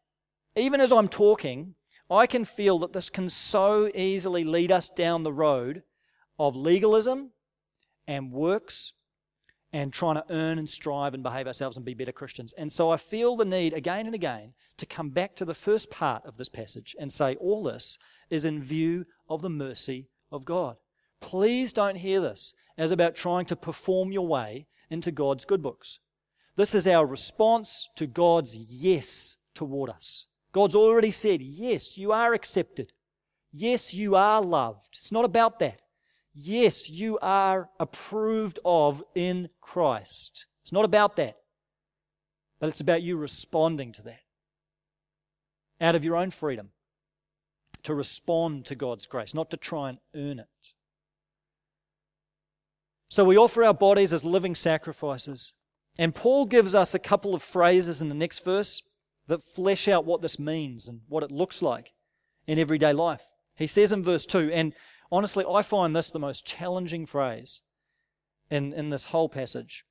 even 0.55 0.81
as 0.81 0.91
I'm 0.91 1.07
talking, 1.07 1.75
I 2.09 2.25
can 2.25 2.45
feel 2.45 2.79
that 2.79 2.93
this 2.93 3.09
can 3.09 3.29
so 3.29 3.89
easily 3.93 4.43
lead 4.43 4.71
us 4.71 4.89
down 4.89 5.23
the 5.23 5.33
road 5.33 5.83
of 6.39 6.55
legalism 6.55 7.31
and 8.07 8.31
works 8.31 8.93
and 9.77 9.93
trying 9.93 10.15
to 10.15 10.25
earn 10.31 10.57
and 10.57 10.67
strive 10.67 11.13
and 11.13 11.21
behave 11.21 11.45
ourselves 11.45 11.77
and 11.77 11.85
be 11.85 11.93
better 11.93 12.11
Christians. 12.11 12.51
And 12.57 12.71
so 12.71 12.89
I 12.89 12.97
feel 12.97 13.35
the 13.35 13.45
need 13.45 13.73
again 13.73 14.07
and 14.07 14.15
again 14.15 14.53
to 14.77 14.87
come 14.87 15.11
back 15.11 15.35
to 15.35 15.45
the 15.45 15.53
first 15.53 15.91
part 15.91 16.25
of 16.25 16.37
this 16.37 16.49
passage 16.49 16.95
and 16.99 17.13
say, 17.13 17.35
all 17.35 17.61
this 17.61 17.99
is 18.31 18.43
in 18.43 18.63
view 18.63 19.05
of 19.29 19.43
the 19.43 19.51
mercy 19.51 20.07
of 20.31 20.45
God. 20.45 20.77
Please 21.21 21.73
don't 21.73 21.97
hear 21.97 22.19
this 22.19 22.55
as 22.75 22.91
about 22.91 23.15
trying 23.15 23.45
to 23.45 23.55
perform 23.55 24.11
your 24.11 24.25
way 24.25 24.65
into 24.89 25.11
God's 25.11 25.45
good 25.45 25.61
books. 25.61 25.99
This 26.55 26.73
is 26.73 26.87
our 26.87 27.05
response 27.05 27.87
to 27.97 28.07
God's 28.07 28.55
yes 28.55 29.37
toward 29.53 29.91
us. 29.91 30.25
God's 30.53 30.75
already 30.75 31.11
said, 31.11 31.39
yes, 31.43 31.99
you 31.99 32.11
are 32.11 32.33
accepted. 32.33 32.93
Yes, 33.51 33.93
you 33.93 34.15
are 34.15 34.41
loved. 34.41 34.97
It's 34.97 35.11
not 35.11 35.23
about 35.23 35.59
that. 35.59 35.83
Yes, 36.39 36.88
you 36.88 37.17
are 37.19 37.67
approved 37.80 38.60
of 38.63 39.04
in 39.15 39.50
Christ. 39.60 40.45
It's 40.63 40.71
not 40.71 40.86
about 40.86 41.15
that. 41.15 41.38
But 42.60 42.69
it's 42.69 42.80
about 42.80 43.02
you 43.02 43.17
responding 43.17 43.91
to 43.93 44.04
that 44.04 44.19
out 45.82 45.95
of 45.95 46.06
your 46.06 46.15
own 46.15 46.30
freedom 46.30 46.69
to 47.84 47.95
respond 47.95 48.65
to 48.65 48.76
God's 48.76 49.08
grace, 49.08 49.34
not 49.34 49.50
to 49.50 49.58
try 49.58 49.89
and 49.89 49.97
earn 50.15 50.39
it. 50.39 50.73
So 53.10 53.23
we 53.23 53.38
offer 53.38 53.63
our 53.63 53.73
bodies 53.73 54.13
as 54.13 54.23
living 54.23 54.54
sacrifices. 54.54 55.54
And 55.97 56.13
Paul 56.13 56.45
gives 56.45 56.76
us 56.76 56.93
a 56.93 57.00
couple 57.00 57.34
of 57.34 57.41
phrases 57.41 58.00
in 58.00 58.10
the 58.10 58.15
next 58.15 58.43
verse 58.45 58.84
that 59.28 59.41
flesh 59.41 59.88
out 59.88 60.06
what 60.06 60.21
this 60.21 60.38
means 60.38 60.88
and 60.88 61.02
what 61.08 61.23
it 61.23 61.32
looks 61.32 61.63
like 61.63 61.93
in 62.45 62.60
everyday 62.60 62.93
life. 62.93 63.23
He 63.56 63.65
says 63.65 63.91
in 63.91 64.04
verse 64.04 64.26
2, 64.26 64.52
and 64.54 64.73
honestly, 65.12 65.46
I 65.50 65.62
find 65.62 65.96
this 65.96 66.12
the 66.12 66.20
most 66.20 66.46
challenging 66.46 67.06
phrase 67.06 67.62
in, 68.50 68.74
in 68.74 68.89
this 68.89 69.06
whole 69.06 69.30
passage. 69.30 69.86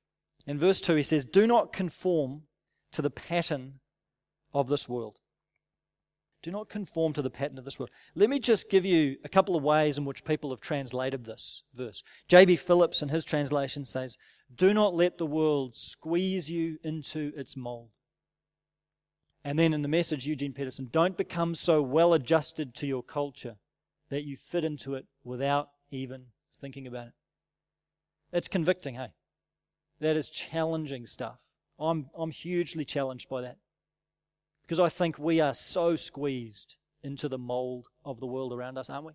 In 0.45 0.57
verse 0.57 0.79
2, 0.81 0.95
he 0.95 1.03
says, 1.03 1.25
Do 1.25 1.47
not 1.47 1.73
conform 1.73 2.43
to 2.91 3.01
the 3.01 3.09
pattern 3.09 3.79
of 4.53 4.67
this 4.67 4.87
world. 4.87 5.19
Do 6.43 6.51
not 6.51 6.69
conform 6.69 7.13
to 7.13 7.21
the 7.21 7.29
pattern 7.29 7.57
of 7.57 7.65
this 7.65 7.79
world. 7.79 7.89
Let 8.15 8.29
me 8.29 8.39
just 8.39 8.69
give 8.69 8.85
you 8.85 9.17
a 9.23 9.29
couple 9.29 9.55
of 9.55 9.63
ways 9.63 9.97
in 9.97 10.05
which 10.05 10.23
people 10.23 10.51
have 10.51 10.61
translated 10.61 11.25
this 11.25 11.63
verse. 11.73 12.03
J.B. 12.27 12.55
Phillips, 12.57 13.01
in 13.01 13.09
his 13.09 13.25
translation, 13.25 13.85
says, 13.85 14.17
Do 14.55 14.73
not 14.73 14.93
let 14.93 15.17
the 15.17 15.25
world 15.25 15.75
squeeze 15.75 16.49
you 16.49 16.77
into 16.83 17.33
its 17.35 17.57
mold. 17.57 17.89
And 19.43 19.57
then 19.57 19.73
in 19.73 19.81
the 19.81 19.87
message, 19.87 20.25
Eugene 20.25 20.53
Peterson, 20.53 20.89
don't 20.91 21.17
become 21.17 21.55
so 21.55 21.81
well 21.81 22.13
adjusted 22.13 22.75
to 22.75 22.87
your 22.87 23.03
culture 23.03 23.55
that 24.09 24.23
you 24.23 24.37
fit 24.37 24.63
into 24.63 24.95
it 24.95 25.05
without 25.23 25.69
even 25.91 26.27
thinking 26.59 26.87
about 26.87 27.07
it. 27.07 27.13
It's 28.31 28.47
convicting, 28.47 28.95
hey? 28.95 29.09
That 29.99 30.15
is 30.15 30.29
challenging 30.29 31.05
stuff. 31.05 31.39
I'm, 31.79 32.09
I'm 32.15 32.31
hugely 32.31 32.85
challenged 32.85 33.29
by 33.29 33.41
that. 33.41 33.57
Because 34.63 34.79
I 34.79 34.89
think 34.89 35.17
we 35.17 35.39
are 35.39 35.53
so 35.53 35.95
squeezed 35.95 36.75
into 37.03 37.29
the 37.29 37.37
mold 37.37 37.87
of 38.03 38.19
the 38.19 38.25
world 38.25 38.51
around 38.51 38.77
us, 38.77 38.89
aren't 38.89 39.05
we? 39.05 39.13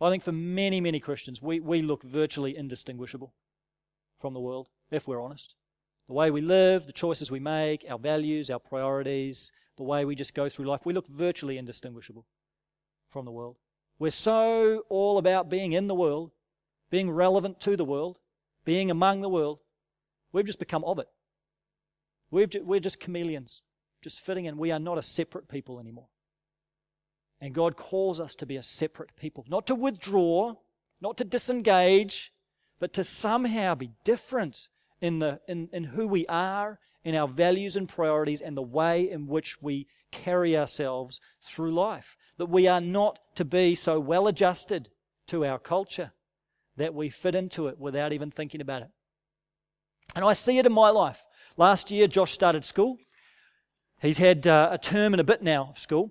I 0.00 0.10
think 0.10 0.22
for 0.22 0.32
many, 0.32 0.80
many 0.80 0.98
Christians, 0.98 1.40
we, 1.40 1.60
we 1.60 1.80
look 1.80 2.02
virtually 2.02 2.56
indistinguishable 2.56 3.34
from 4.20 4.34
the 4.34 4.40
world, 4.40 4.68
if 4.90 5.06
we're 5.06 5.22
honest. 5.22 5.54
The 6.08 6.14
way 6.14 6.30
we 6.30 6.40
live, 6.40 6.86
the 6.86 6.92
choices 6.92 7.30
we 7.30 7.40
make, 7.40 7.84
our 7.88 7.98
values, 7.98 8.50
our 8.50 8.58
priorities, 8.58 9.52
the 9.76 9.84
way 9.84 10.04
we 10.04 10.14
just 10.14 10.34
go 10.34 10.48
through 10.48 10.66
life, 10.66 10.84
we 10.84 10.92
look 10.92 11.06
virtually 11.06 11.56
indistinguishable 11.56 12.26
from 13.08 13.24
the 13.24 13.30
world. 13.30 13.56
We're 13.98 14.10
so 14.10 14.84
all 14.88 15.18
about 15.18 15.48
being 15.48 15.72
in 15.72 15.86
the 15.86 15.94
world, 15.94 16.32
being 16.90 17.10
relevant 17.10 17.60
to 17.60 17.76
the 17.76 17.84
world, 17.84 18.18
being 18.64 18.90
among 18.90 19.20
the 19.20 19.28
world. 19.28 19.60
We've 20.32 20.46
just 20.46 20.58
become 20.58 20.84
of 20.84 20.98
it. 20.98 21.08
We've, 22.30 22.50
we're 22.62 22.80
just 22.80 23.00
chameleons 23.00 23.62
just 24.02 24.20
fitting 24.20 24.44
in. 24.44 24.58
We 24.58 24.72
are 24.72 24.78
not 24.78 24.98
a 24.98 25.02
separate 25.02 25.48
people 25.48 25.80
anymore. 25.80 26.08
And 27.40 27.54
God 27.54 27.76
calls 27.76 28.20
us 28.20 28.34
to 28.36 28.46
be 28.46 28.56
a 28.56 28.62
separate 28.62 29.16
people, 29.16 29.44
not 29.48 29.66
to 29.68 29.74
withdraw, 29.74 30.54
not 31.00 31.16
to 31.18 31.24
disengage, 31.24 32.32
but 32.78 32.92
to 32.94 33.04
somehow 33.04 33.74
be 33.74 33.92
different 34.04 34.68
in, 35.00 35.20
the, 35.20 35.40
in, 35.48 35.68
in 35.72 35.84
who 35.84 36.06
we 36.06 36.26
are, 36.26 36.78
in 37.04 37.14
our 37.16 37.26
values 37.26 37.76
and 37.76 37.88
priorities, 37.88 38.40
and 38.40 38.56
the 38.56 38.62
way 38.62 39.08
in 39.08 39.26
which 39.26 39.60
we 39.60 39.88
carry 40.12 40.56
ourselves 40.56 41.20
through 41.42 41.72
life. 41.72 42.16
That 42.42 42.50
we 42.50 42.66
are 42.66 42.80
not 42.80 43.20
to 43.36 43.44
be 43.44 43.76
so 43.76 44.00
well 44.00 44.26
adjusted 44.26 44.88
to 45.28 45.46
our 45.46 45.60
culture 45.60 46.10
that 46.76 46.92
we 46.92 47.08
fit 47.08 47.36
into 47.36 47.68
it 47.68 47.78
without 47.78 48.12
even 48.12 48.32
thinking 48.32 48.60
about 48.60 48.82
it. 48.82 48.88
And 50.16 50.24
I 50.24 50.32
see 50.32 50.58
it 50.58 50.66
in 50.66 50.72
my 50.72 50.90
life. 50.90 51.24
Last 51.56 51.92
year, 51.92 52.08
Josh 52.08 52.32
started 52.32 52.64
school. 52.64 52.96
He's 54.00 54.18
had 54.18 54.44
uh, 54.48 54.70
a 54.72 54.78
term 54.78 55.14
and 55.14 55.20
a 55.20 55.24
bit 55.24 55.44
now 55.44 55.68
of 55.70 55.78
school. 55.78 56.10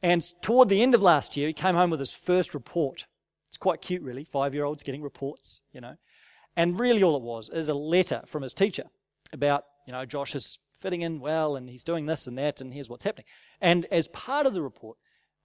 And 0.00 0.22
toward 0.40 0.68
the 0.68 0.84
end 0.84 0.94
of 0.94 1.02
last 1.02 1.36
year, 1.36 1.48
he 1.48 1.52
came 1.52 1.74
home 1.74 1.90
with 1.90 1.98
his 1.98 2.14
first 2.14 2.54
report. 2.54 3.06
It's 3.48 3.56
quite 3.56 3.80
cute, 3.80 4.02
really. 4.02 4.22
Five 4.22 4.54
year 4.54 4.62
olds 4.62 4.84
getting 4.84 5.02
reports, 5.02 5.62
you 5.72 5.80
know. 5.80 5.96
And 6.56 6.78
really, 6.78 7.02
all 7.02 7.16
it 7.16 7.22
was 7.22 7.48
is 7.48 7.68
a 7.68 7.74
letter 7.74 8.22
from 8.26 8.44
his 8.44 8.54
teacher 8.54 8.84
about, 9.32 9.64
you 9.88 9.92
know, 9.92 10.04
Josh 10.04 10.36
is 10.36 10.60
fitting 10.78 11.02
in 11.02 11.18
well 11.18 11.56
and 11.56 11.68
he's 11.68 11.82
doing 11.82 12.06
this 12.06 12.28
and 12.28 12.38
that 12.38 12.60
and 12.60 12.72
here's 12.72 12.88
what's 12.88 13.02
happening. 13.02 13.26
And 13.60 13.84
as 13.86 14.06
part 14.06 14.46
of 14.46 14.54
the 14.54 14.62
report, 14.62 14.96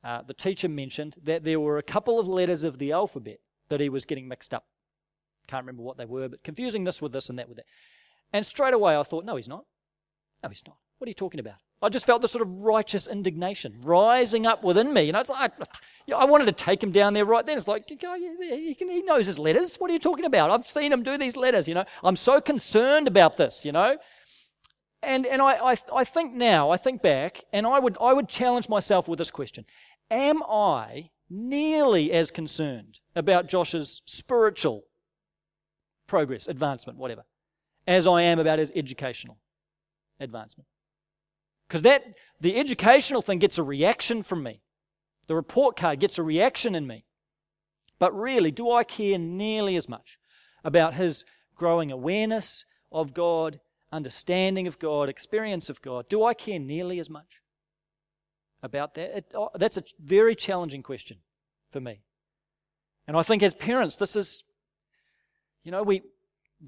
uh, 0.08 0.22
the 0.22 0.34
teacher 0.34 0.70
mentioned 0.70 1.16
that 1.22 1.44
there 1.44 1.60
were 1.60 1.78
a 1.78 1.84
couple 1.84 2.18
of 2.18 2.30
letters 2.30 2.64
of 2.64 2.78
the 2.78 2.94
alphabet 2.94 3.40
that 3.68 3.82
he 3.82 3.90
was 3.90 4.06
getting 4.06 4.26
mixed 4.26 4.54
up. 4.54 4.66
Can't 5.48 5.64
remember 5.64 5.84
what 5.84 5.98
they 5.98 6.06
were, 6.06 6.30
but 6.30 6.44
confusing 6.44 6.86
this 6.86 7.02
with 7.02 7.12
this 7.12 7.30
and 7.30 7.38
that 7.38 7.50
with 7.50 7.58
that. 7.58 7.66
And 8.32 8.46
straight 8.46 8.74
away 8.74 8.96
I 8.96 9.04
thought, 9.04 9.26
no, 9.26 9.36
he's 9.36 9.50
not. 9.50 9.66
No, 10.42 10.48
he's 10.48 10.64
not. 10.66 10.78
What 10.98 11.08
are 11.08 11.10
you 11.10 11.14
talking 11.14 11.42
about? 11.42 11.56
I 11.82 11.90
just 11.90 12.06
felt 12.06 12.22
this 12.22 12.32
sort 12.32 12.42
of 12.42 12.50
righteous 12.50 13.06
indignation 13.06 13.82
rising 13.84 14.48
up 14.48 14.64
within 14.64 14.94
me. 14.94 15.04
You 15.04 15.12
know, 15.12 15.20
it's 15.20 15.30
like, 15.30 15.52
I, 15.60 16.14
I 16.14 16.24
wanted 16.24 16.46
to 16.46 16.54
take 16.54 16.82
him 16.82 16.92
down 16.92 17.14
there 17.14 17.26
right 17.26 17.46
then. 17.46 17.58
It's 17.58 17.68
like, 17.68 17.88
he, 17.90 18.76
he 18.80 19.02
knows 19.02 19.28
his 19.28 19.38
letters. 19.38 19.76
What 19.76 19.92
are 19.92 19.94
you 19.94 20.00
talking 20.00 20.26
about? 20.26 20.52
I've 20.52 20.66
seen 20.66 20.94
him 20.94 21.04
do 21.04 21.18
these 21.18 21.36
letters, 21.36 21.68
you 21.68 21.76
know. 21.76 21.86
I'm 22.02 22.16
so 22.16 22.40
concerned 22.40 23.10
about 23.10 23.36
this, 23.36 23.66
you 23.66 23.74
know. 23.74 23.98
And, 25.04 25.28
and 25.28 25.42
I, 25.42 25.74
I, 25.74 25.78
I 25.94 26.04
think 26.04 26.34
now, 26.34 26.72
I 26.72 26.78
think 26.78 27.04
back, 27.04 27.44
and 27.54 27.68
I 27.68 27.78
would, 27.78 27.98
I 28.02 28.14
would 28.14 28.28
challenge 28.28 28.68
myself 28.68 29.08
with 29.08 29.20
this 29.20 29.30
question 29.30 29.66
Am 30.10 30.42
I 30.44 31.10
nearly 31.30 32.12
as 32.12 32.32
concerned 32.32 33.00
about 33.16 33.48
Josh's 33.48 34.02
spiritual 34.06 34.84
progress, 36.08 36.48
advancement, 36.48 36.98
whatever, 36.98 37.26
as 37.86 38.08
I 38.08 38.22
am 38.22 38.40
about 38.40 38.60
his 38.60 38.72
educational 38.76 39.38
advancement? 40.20 40.68
Because 41.68 41.82
that 41.82 42.16
the 42.40 42.56
educational 42.56 43.22
thing 43.22 43.40
gets 43.40 43.58
a 43.58 43.64
reaction 43.64 44.24
from 44.24 44.44
me. 44.44 44.62
The 45.28 45.36
report 45.36 45.76
card 45.76 46.00
gets 46.00 46.18
a 46.18 46.24
reaction 46.24 46.74
in 46.74 46.88
me. 46.88 47.04
But 48.00 48.18
really, 48.18 48.52
do 48.52 48.72
I 48.72 48.84
care 48.84 49.18
nearly 49.18 49.76
as 49.76 49.90
much 49.90 50.18
about 50.64 50.94
his 50.94 51.26
growing 51.56 51.92
awareness 51.92 52.66
of 52.92 53.14
God, 53.14 53.60
understanding 53.92 54.68
of 54.68 54.80
God, 54.80 55.10
experience 55.10 55.70
of 55.70 55.82
God? 55.82 56.08
Do 56.08 56.24
I 56.24 56.34
care 56.34 56.60
nearly 56.60 57.00
as 57.00 57.10
much 57.10 57.42
about 58.64 58.96
that? 58.96 59.18
It, 59.18 59.32
oh, 59.36 59.50
that's 59.56 59.78
a 59.78 59.84
very 60.00 60.36
challenging 60.36 60.84
question 60.84 61.18
for 61.72 61.80
me. 61.80 62.02
And 63.08 63.16
I 63.16 63.24
think 63.24 63.42
as 63.42 63.54
parents, 63.54 63.96
this 63.96 64.16
is, 64.16 64.44
you 65.64 65.72
know, 65.72 65.84
we, 65.84 66.02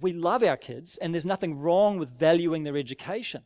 we 0.02 0.14
love 0.14 0.44
our 0.44 0.58
kids 0.58 0.98
and 0.98 1.14
there's 1.14 1.26
nothing 1.26 1.60
wrong 1.60 2.00
with 2.00 2.18
valuing 2.18 2.64
their 2.64 2.78
education. 2.78 3.44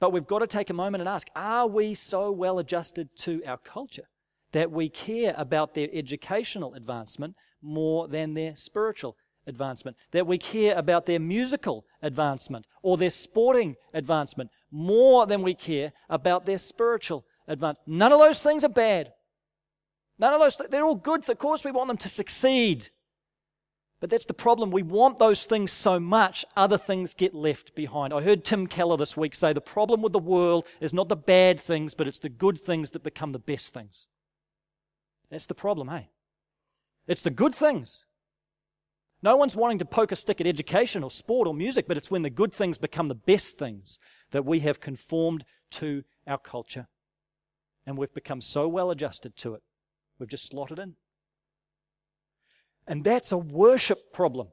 But 0.00 0.12
we've 0.12 0.26
got 0.26 0.40
to 0.40 0.46
take 0.46 0.70
a 0.70 0.74
moment 0.74 1.02
and 1.02 1.08
ask 1.08 1.28
are 1.36 1.66
we 1.66 1.94
so 1.94 2.30
well 2.30 2.58
adjusted 2.58 3.08
to 3.20 3.42
our 3.46 3.58
culture 3.58 4.08
that 4.52 4.70
we 4.70 4.88
care 4.88 5.34
about 5.36 5.74
their 5.74 5.88
educational 5.92 6.74
advancement 6.74 7.36
more 7.62 8.08
than 8.08 8.34
their 8.34 8.56
spiritual 8.56 9.16
advancement? 9.46 9.96
That 10.10 10.26
we 10.26 10.38
care 10.38 10.76
about 10.76 11.06
their 11.06 11.20
musical 11.20 11.84
advancement 12.02 12.66
or 12.82 12.96
their 12.96 13.10
sporting 13.10 13.76
advancement 13.92 14.50
more 14.70 15.26
than 15.26 15.42
we 15.42 15.54
care 15.54 15.92
about 16.08 16.46
their 16.46 16.58
spiritual 16.58 17.24
advancement? 17.46 17.98
None 17.98 18.12
of 18.12 18.18
those 18.18 18.42
things 18.42 18.64
are 18.64 18.68
bad. 18.68 19.12
None 20.18 20.32
of 20.32 20.40
those, 20.40 20.60
they're 20.70 20.84
all 20.84 20.94
good. 20.94 21.28
Of 21.28 21.38
course, 21.38 21.64
we 21.64 21.72
want 21.72 21.88
them 21.88 21.96
to 21.98 22.08
succeed. 22.08 22.90
But 24.00 24.10
that's 24.10 24.26
the 24.26 24.34
problem. 24.34 24.70
We 24.70 24.82
want 24.82 25.18
those 25.18 25.44
things 25.44 25.72
so 25.72 25.98
much, 25.98 26.44
other 26.56 26.76
things 26.76 27.14
get 27.14 27.34
left 27.34 27.74
behind. 27.74 28.12
I 28.12 28.20
heard 28.20 28.44
Tim 28.44 28.66
Keller 28.66 28.96
this 28.96 29.16
week 29.16 29.34
say 29.34 29.52
the 29.52 29.60
problem 29.60 30.02
with 30.02 30.12
the 30.12 30.18
world 30.18 30.66
is 30.80 30.92
not 30.92 31.08
the 31.08 31.16
bad 31.16 31.58
things, 31.58 31.94
but 31.94 32.06
it's 32.06 32.18
the 32.18 32.28
good 32.28 32.60
things 32.60 32.90
that 32.90 33.02
become 33.02 33.32
the 33.32 33.38
best 33.38 33.72
things. 33.72 34.08
That's 35.30 35.46
the 35.46 35.54
problem, 35.54 35.88
hey? 35.88 36.10
It's 37.06 37.22
the 37.22 37.30
good 37.30 37.54
things. 37.54 38.04
No 39.22 39.36
one's 39.36 39.56
wanting 39.56 39.78
to 39.78 39.86
poke 39.86 40.12
a 40.12 40.16
stick 40.16 40.38
at 40.38 40.46
education 40.46 41.02
or 41.02 41.10
sport 41.10 41.48
or 41.48 41.54
music, 41.54 41.88
but 41.88 41.96
it's 41.96 42.10
when 42.10 42.22
the 42.22 42.30
good 42.30 42.52
things 42.52 42.76
become 42.76 43.08
the 43.08 43.14
best 43.14 43.58
things 43.58 43.98
that 44.32 44.44
we 44.44 44.60
have 44.60 44.80
conformed 44.80 45.46
to 45.70 46.04
our 46.26 46.36
culture. 46.36 46.88
And 47.86 47.98
we've 47.98 48.14
become 48.14 48.40
so 48.40 48.66
well 48.66 48.90
adjusted 48.90 49.36
to 49.38 49.54
it, 49.54 49.62
we've 50.18 50.28
just 50.28 50.46
slotted 50.46 50.78
in. 50.78 50.94
And 52.86 53.02
that's 53.04 53.32
a 53.32 53.38
worship 53.38 54.12
problem. 54.12 54.48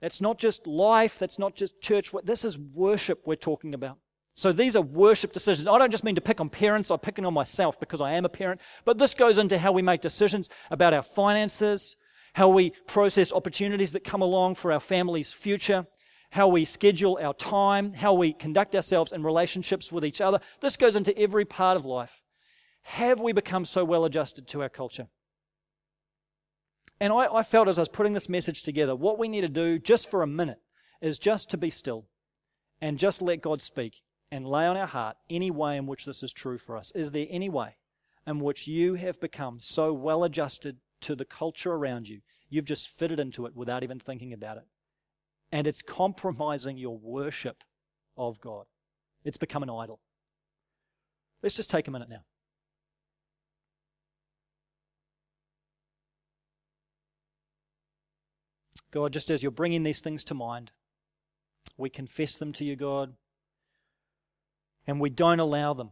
That's 0.00 0.20
not 0.20 0.38
just 0.38 0.66
life, 0.66 1.18
that's 1.18 1.38
not 1.38 1.54
just 1.54 1.80
church. 1.80 2.10
This 2.24 2.44
is 2.44 2.58
worship 2.58 3.22
we're 3.24 3.36
talking 3.36 3.74
about. 3.74 3.98
So 4.34 4.50
these 4.50 4.74
are 4.74 4.82
worship 4.82 5.32
decisions. 5.32 5.68
I 5.68 5.78
don't 5.78 5.92
just 5.92 6.04
mean 6.04 6.16
to 6.16 6.20
pick 6.20 6.40
on 6.40 6.50
parents, 6.50 6.90
I'm 6.90 6.98
picking 6.98 7.24
on 7.24 7.34
myself 7.34 7.78
because 7.78 8.00
I 8.00 8.12
am 8.12 8.24
a 8.24 8.28
parent, 8.28 8.60
but 8.84 8.98
this 8.98 9.14
goes 9.14 9.38
into 9.38 9.58
how 9.58 9.70
we 9.70 9.80
make 9.80 10.00
decisions 10.00 10.50
about 10.70 10.92
our 10.92 11.02
finances, 11.02 11.96
how 12.34 12.48
we 12.48 12.72
process 12.88 13.32
opportunities 13.32 13.92
that 13.92 14.02
come 14.02 14.22
along 14.22 14.56
for 14.56 14.72
our 14.72 14.80
family's 14.80 15.32
future, 15.32 15.86
how 16.30 16.48
we 16.48 16.64
schedule 16.64 17.16
our 17.22 17.32
time, 17.32 17.92
how 17.92 18.12
we 18.12 18.32
conduct 18.32 18.74
ourselves 18.74 19.12
in 19.12 19.22
relationships 19.22 19.92
with 19.92 20.04
each 20.04 20.20
other. 20.20 20.40
This 20.60 20.76
goes 20.76 20.96
into 20.96 21.16
every 21.16 21.44
part 21.44 21.76
of 21.76 21.86
life. 21.86 22.20
Have 22.84 23.18
we 23.18 23.32
become 23.32 23.64
so 23.64 23.84
well 23.84 24.04
adjusted 24.04 24.46
to 24.48 24.62
our 24.62 24.68
culture? 24.68 25.08
And 27.00 27.12
I, 27.12 27.26
I 27.34 27.42
felt 27.42 27.68
as 27.68 27.78
I 27.78 27.82
was 27.82 27.88
putting 27.88 28.12
this 28.12 28.28
message 28.28 28.62
together, 28.62 28.94
what 28.94 29.18
we 29.18 29.28
need 29.28 29.40
to 29.40 29.48
do 29.48 29.78
just 29.78 30.08
for 30.08 30.22
a 30.22 30.26
minute 30.26 30.60
is 31.00 31.18
just 31.18 31.50
to 31.50 31.56
be 31.56 31.70
still 31.70 32.06
and 32.80 32.98
just 32.98 33.20
let 33.20 33.40
God 33.40 33.62
speak 33.62 34.02
and 34.30 34.46
lay 34.46 34.66
on 34.66 34.76
our 34.76 34.86
heart 34.86 35.16
any 35.28 35.50
way 35.50 35.76
in 35.76 35.86
which 35.86 36.04
this 36.04 36.22
is 36.22 36.32
true 36.32 36.58
for 36.58 36.76
us. 36.76 36.92
Is 36.92 37.10
there 37.10 37.26
any 37.30 37.48
way 37.48 37.76
in 38.26 38.38
which 38.40 38.66
you 38.68 38.94
have 38.94 39.18
become 39.18 39.60
so 39.60 39.92
well 39.92 40.22
adjusted 40.22 40.76
to 41.00 41.14
the 41.14 41.24
culture 41.24 41.72
around 41.72 42.08
you, 42.08 42.20
you've 42.48 42.64
just 42.64 42.88
fitted 42.88 43.18
into 43.18 43.46
it 43.46 43.56
without 43.56 43.82
even 43.82 43.98
thinking 43.98 44.32
about 44.32 44.58
it? 44.58 44.64
And 45.50 45.66
it's 45.66 45.82
compromising 45.82 46.76
your 46.76 46.98
worship 46.98 47.64
of 48.16 48.40
God. 48.40 48.66
It's 49.24 49.36
become 49.36 49.62
an 49.62 49.70
idol. 49.70 50.00
Let's 51.42 51.56
just 51.56 51.70
take 51.70 51.88
a 51.88 51.90
minute 51.90 52.08
now. 52.08 52.24
God, 58.94 59.12
just 59.12 59.28
as 59.28 59.42
you're 59.42 59.50
bringing 59.50 59.82
these 59.82 60.00
things 60.00 60.22
to 60.22 60.34
mind, 60.34 60.70
we 61.76 61.90
confess 61.90 62.36
them 62.36 62.52
to 62.52 62.64
you, 62.64 62.76
God, 62.76 63.14
and 64.86 65.00
we 65.00 65.10
don't 65.10 65.40
allow 65.40 65.74
them 65.74 65.90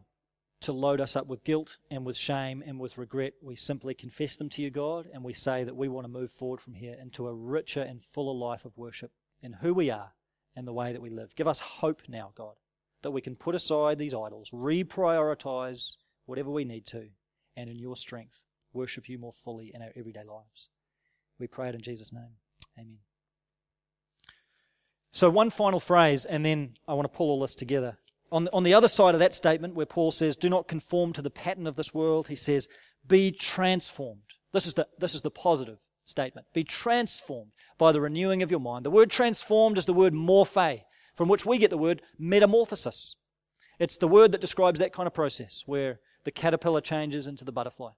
to 0.61 0.71
load 0.71 1.01
us 1.01 1.17
up 1.17 1.27
with 1.27 1.43
guilt 1.43 1.79
and 1.91 2.05
with 2.05 2.15
shame 2.15 2.63
and 2.65 2.79
with 2.79 2.97
regret. 2.97 3.33
We 3.43 3.57
simply 3.57 3.93
confess 3.93 4.37
them 4.37 4.47
to 4.51 4.61
you, 4.61 4.69
God, 4.69 5.09
and 5.13 5.21
we 5.21 5.33
say 5.33 5.65
that 5.65 5.75
we 5.75 5.89
want 5.89 6.05
to 6.05 6.11
move 6.13 6.31
forward 6.31 6.61
from 6.61 6.75
here 6.75 6.95
into 6.97 7.27
a 7.27 7.33
richer 7.33 7.81
and 7.81 8.01
fuller 8.01 8.33
life 8.33 8.63
of 8.63 8.77
worship 8.77 9.11
in 9.41 9.51
who 9.51 9.73
we 9.73 9.91
are 9.91 10.13
and 10.55 10.65
the 10.65 10.71
way 10.71 10.93
that 10.93 11.01
we 11.01 11.09
live. 11.09 11.35
Give 11.35 11.49
us 11.49 11.59
hope 11.59 12.03
now, 12.07 12.31
God, 12.35 12.55
that 13.01 13.11
we 13.11 13.19
can 13.19 13.35
put 13.35 13.53
aside 13.53 13.99
these 13.99 14.13
idols, 14.13 14.49
reprioritize 14.51 15.97
whatever 16.25 16.51
we 16.51 16.63
need 16.63 16.85
to, 16.85 17.09
and 17.57 17.69
in 17.69 17.79
your 17.79 17.97
strength, 17.97 18.39
worship 18.71 19.09
you 19.09 19.19
more 19.19 19.33
fully 19.33 19.73
in 19.75 19.81
our 19.81 19.91
everyday 19.93 20.23
lives. 20.23 20.69
We 21.37 21.47
pray 21.47 21.67
it 21.67 21.75
in 21.75 21.81
Jesus' 21.81 22.13
name. 22.13 22.37
Amen. 22.77 22.99
So, 25.11 25.29
one 25.29 25.49
final 25.49 25.79
phrase, 25.79 26.25
and 26.25 26.43
then 26.43 26.75
I 26.87 26.93
want 26.93 27.11
to 27.11 27.15
pull 27.15 27.29
all 27.29 27.41
this 27.41 27.55
together. 27.55 27.97
On, 28.31 28.49
on 28.51 28.63
the 28.63 28.73
other 28.73 28.87
side 28.87 29.13
of 29.13 29.19
that 29.19 29.35
statement, 29.35 29.75
where 29.75 29.85
Paul 29.85 30.11
says, 30.11 30.35
Do 30.35 30.49
not 30.49 30.67
conform 30.67 31.13
to 31.13 31.21
the 31.21 31.29
pattern 31.29 31.67
of 31.67 31.75
this 31.75 31.93
world, 31.93 32.29
he 32.29 32.35
says, 32.35 32.67
Be 33.07 33.31
transformed. 33.31 34.21
This 34.53 34.65
is 34.65 34.73
the, 34.73 34.87
this 34.97 35.13
is 35.13 35.21
the 35.21 35.29
positive 35.29 35.77
statement. 36.03 36.47
Be 36.53 36.63
transformed 36.63 37.51
by 37.77 37.91
the 37.91 38.01
renewing 38.01 38.41
of 38.41 38.49
your 38.49 38.59
mind. 38.59 38.85
The 38.85 38.91
word 38.91 39.11
transformed 39.11 39.77
is 39.77 39.85
the 39.85 39.93
word 39.93 40.13
morphe, 40.13 40.81
from 41.15 41.29
which 41.29 41.45
we 41.45 41.59
get 41.59 41.69
the 41.69 41.77
word 41.77 42.01
metamorphosis. 42.17 43.15
It's 43.79 43.97
the 43.97 44.07
word 44.07 44.31
that 44.31 44.41
describes 44.41 44.79
that 44.79 44.93
kind 44.93 45.05
of 45.05 45.13
process 45.13 45.63
where 45.67 45.99
the 46.23 46.31
caterpillar 46.31 46.81
changes 46.81 47.27
into 47.27 47.45
the 47.45 47.51
butterfly 47.51 47.91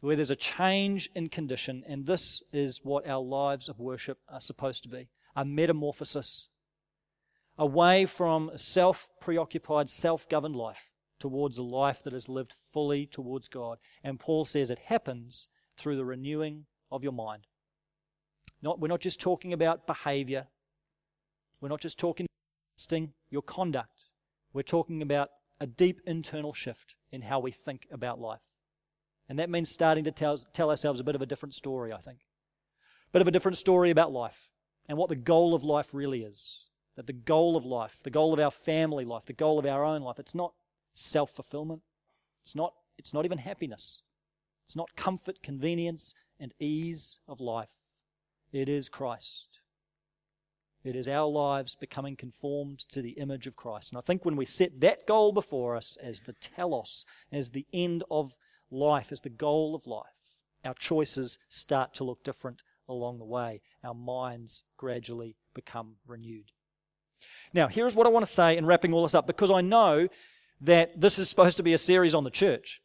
where 0.00 0.16
there's 0.16 0.30
a 0.30 0.36
change 0.36 1.10
in 1.14 1.28
condition, 1.28 1.84
and 1.86 2.06
this 2.06 2.42
is 2.52 2.80
what 2.84 3.08
our 3.08 3.22
lives 3.22 3.68
of 3.68 3.80
worship 3.80 4.18
are 4.28 4.40
supposed 4.40 4.82
to 4.84 4.88
be 4.88 5.08
a 5.34 5.44
metamorphosis 5.44 6.48
away 7.58 8.06
from 8.06 8.48
a 8.50 8.58
self 8.58 9.08
preoccupied, 9.20 9.90
self 9.90 10.28
governed 10.28 10.56
life 10.56 10.90
towards 11.18 11.58
a 11.58 11.62
life 11.62 12.02
that 12.04 12.14
is 12.14 12.28
lived 12.28 12.54
fully 12.72 13.04
towards 13.04 13.48
God. 13.48 13.78
And 14.04 14.20
Paul 14.20 14.44
says 14.44 14.70
it 14.70 14.78
happens 14.86 15.48
through 15.76 15.96
the 15.96 16.04
renewing 16.04 16.66
of 16.90 17.02
your 17.02 17.12
mind. 17.12 17.46
Not, 18.62 18.80
we're 18.80 18.88
not 18.88 19.00
just 19.00 19.20
talking 19.20 19.52
about 19.52 19.86
behavior, 19.86 20.46
we're 21.60 21.68
not 21.68 21.80
just 21.80 21.98
talking 21.98 22.26
about 22.90 23.08
your 23.30 23.42
conduct, 23.42 24.10
we're 24.52 24.62
talking 24.62 25.02
about 25.02 25.30
a 25.60 25.66
deep 25.66 26.00
internal 26.06 26.52
shift 26.52 26.96
in 27.10 27.22
how 27.22 27.40
we 27.40 27.50
think 27.50 27.86
about 27.90 28.20
life. 28.20 28.40
And 29.28 29.38
that 29.38 29.50
means 29.50 29.70
starting 29.70 30.04
to 30.04 30.12
tell, 30.12 30.38
tell 30.52 30.70
ourselves 30.70 31.00
a 31.00 31.04
bit 31.04 31.14
of 31.14 31.22
a 31.22 31.26
different 31.26 31.54
story, 31.54 31.92
I 31.92 31.98
think. 31.98 32.20
A 33.08 33.12
bit 33.12 33.22
of 33.22 33.28
a 33.28 33.32
different 33.32 33.58
story 33.58 33.90
about 33.90 34.12
life 34.12 34.48
and 34.88 34.96
what 34.96 35.08
the 35.08 35.16
goal 35.16 35.54
of 35.54 35.64
life 35.64 35.92
really 35.92 36.22
is. 36.22 36.70
That 36.96 37.06
the 37.06 37.12
goal 37.12 37.56
of 37.56 37.64
life, 37.64 37.98
the 38.02 38.10
goal 38.10 38.32
of 38.32 38.40
our 38.40 38.50
family 38.50 39.04
life, 39.04 39.26
the 39.26 39.32
goal 39.32 39.58
of 39.58 39.66
our 39.66 39.84
own 39.84 40.02
life, 40.02 40.18
it's 40.18 40.34
not 40.34 40.52
self 40.92 41.30
fulfillment. 41.30 41.82
It's 42.42 42.56
not, 42.56 42.72
it's 42.96 43.14
not 43.14 43.24
even 43.24 43.38
happiness. 43.38 44.02
It's 44.66 44.74
not 44.74 44.96
comfort, 44.96 45.42
convenience, 45.42 46.14
and 46.40 46.52
ease 46.58 47.20
of 47.28 47.40
life. 47.40 47.68
It 48.52 48.68
is 48.68 48.88
Christ. 48.88 49.60
It 50.84 50.96
is 50.96 51.08
our 51.08 51.28
lives 51.28 51.76
becoming 51.76 52.16
conformed 52.16 52.80
to 52.90 53.02
the 53.02 53.10
image 53.10 53.46
of 53.46 53.56
Christ. 53.56 53.90
And 53.90 53.98
I 53.98 54.00
think 54.00 54.24
when 54.24 54.36
we 54.36 54.44
set 54.44 54.80
that 54.80 55.06
goal 55.06 55.32
before 55.32 55.76
us 55.76 55.96
as 56.02 56.22
the 56.22 56.32
telos, 56.34 57.04
as 57.30 57.50
the 57.50 57.66
end 57.72 58.04
of 58.10 58.34
life 58.70 59.12
as 59.12 59.20
the 59.20 59.28
goal 59.28 59.74
of 59.74 59.86
life, 59.86 60.04
our 60.64 60.74
choices 60.74 61.38
start 61.48 61.94
to 61.94 62.04
look 62.04 62.24
different 62.24 62.62
along 62.88 63.18
the 63.18 63.24
way. 63.24 63.60
Our 63.84 63.94
minds 63.94 64.64
gradually 64.76 65.36
become 65.54 65.96
renewed. 66.06 66.52
Now, 67.52 67.68
here's 67.68 67.96
what 67.96 68.06
I 68.06 68.10
want 68.10 68.26
to 68.26 68.32
say 68.32 68.56
in 68.56 68.66
wrapping 68.66 68.92
all 68.92 69.02
this 69.02 69.14
up 69.14 69.26
because 69.26 69.50
I 69.50 69.60
know 69.60 70.08
that 70.60 71.00
this 71.00 71.18
is 71.18 71.28
supposed 71.28 71.56
to 71.56 71.62
be 71.62 71.72
a 71.72 71.78
series 71.78 72.14
on 72.14 72.24
the 72.24 72.30
church. 72.30 72.80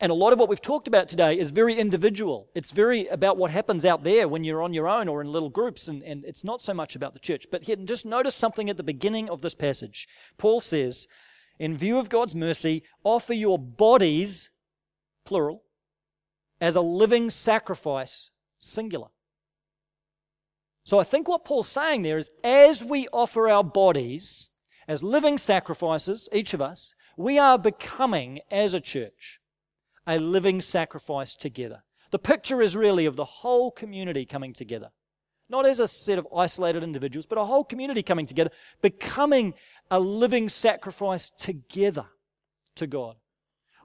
And 0.00 0.10
a 0.10 0.14
lot 0.14 0.32
of 0.32 0.40
what 0.40 0.48
we've 0.48 0.60
talked 0.60 0.88
about 0.88 1.08
today 1.08 1.38
is 1.38 1.52
very 1.52 1.74
individual. 1.74 2.48
It's 2.54 2.72
very 2.72 3.06
about 3.06 3.36
what 3.36 3.52
happens 3.52 3.84
out 3.84 4.02
there 4.02 4.26
when 4.26 4.42
you're 4.42 4.62
on 4.62 4.74
your 4.74 4.88
own 4.88 5.06
or 5.06 5.20
in 5.20 5.30
little 5.30 5.50
groups, 5.50 5.86
and, 5.86 6.02
and 6.02 6.24
it's 6.24 6.42
not 6.42 6.62
so 6.62 6.74
much 6.74 6.96
about 6.96 7.12
the 7.12 7.20
church. 7.20 7.46
But 7.50 7.64
here, 7.64 7.76
just 7.76 8.04
notice 8.04 8.34
something 8.34 8.68
at 8.68 8.76
the 8.76 8.82
beginning 8.82 9.30
of 9.30 9.40
this 9.40 9.54
passage. 9.54 10.08
Paul 10.36 10.60
says, 10.60 11.06
In 11.60 11.76
view 11.76 12.00
of 12.00 12.08
God's 12.08 12.34
mercy, 12.34 12.82
offer 13.04 13.34
your 13.34 13.56
bodies 13.56 14.50
plural, 15.24 15.62
as 16.60 16.76
a 16.76 16.80
living 16.80 17.30
sacrifice, 17.30 18.30
singular. 18.58 19.08
So 20.84 20.98
I 20.98 21.04
think 21.04 21.28
what 21.28 21.44
Paul's 21.44 21.68
saying 21.68 22.02
there 22.02 22.18
is 22.18 22.30
as 22.42 22.84
we 22.84 23.08
offer 23.12 23.48
our 23.48 23.64
bodies 23.64 24.50
as 24.86 25.02
living 25.02 25.38
sacrifices, 25.38 26.28
each 26.32 26.52
of 26.52 26.60
us, 26.60 26.94
we 27.16 27.38
are 27.38 27.58
becoming, 27.58 28.40
as 28.50 28.74
a 28.74 28.80
church, 28.80 29.40
a 30.06 30.18
living 30.18 30.60
sacrifice 30.60 31.34
together. 31.34 31.84
The 32.10 32.18
picture 32.18 32.60
is 32.60 32.76
really 32.76 33.06
of 33.06 33.16
the 33.16 33.24
whole 33.24 33.70
community 33.70 34.26
coming 34.26 34.52
together. 34.52 34.90
Not 35.48 35.66
as 35.66 35.80
a 35.80 35.88
set 35.88 36.18
of 36.18 36.26
isolated 36.36 36.82
individuals, 36.82 37.26
but 37.26 37.38
a 37.38 37.44
whole 37.44 37.64
community 37.64 38.02
coming 38.02 38.26
together, 38.26 38.50
becoming 38.82 39.54
a 39.90 40.00
living 40.00 40.48
sacrifice 40.48 41.30
together 41.30 42.06
to 42.76 42.86
God 42.86 43.16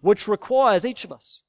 which 0.01 0.27
requires 0.27 0.85
each 0.85 1.03
of 1.03 1.11
us 1.11 1.43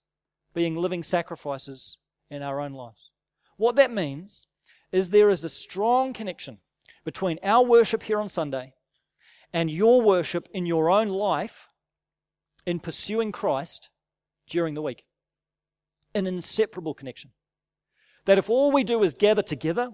being 0.55 0.77
living 0.77 1.03
sacrifices 1.03 1.99
in 2.31 2.43
our 2.43 2.61
own 2.61 2.73
lives. 2.73 3.13
What 3.57 3.77
that 3.77 3.93
means 3.93 4.49
is 4.93 5.11
there 5.11 5.31
is 5.31 5.45
a 5.45 5.49
strong 5.49 6.13
connection 6.13 6.59
between 7.05 7.39
our 7.43 7.65
worship 7.65 8.03
here 8.03 8.21
on 8.21 8.29
Sunday 8.29 8.75
and 9.53 9.71
your 9.71 10.01
worship 10.01 10.49
in 10.53 10.67
your 10.67 10.91
own 10.91 11.09
life 11.09 11.69
in 12.67 12.81
pursuing 12.81 13.33
Christ 13.33 13.89
during 14.49 14.75
the 14.75 14.83
week. 14.83 15.05
An 16.15 16.27
inseparable 16.27 16.95
connection. 16.95 17.31
That 18.27 18.39
if 18.39 18.51
all 18.51 18.73
we 18.73 18.85
do 18.85 19.03
is 19.03 19.15
gather 19.15 19.43
together 19.43 19.93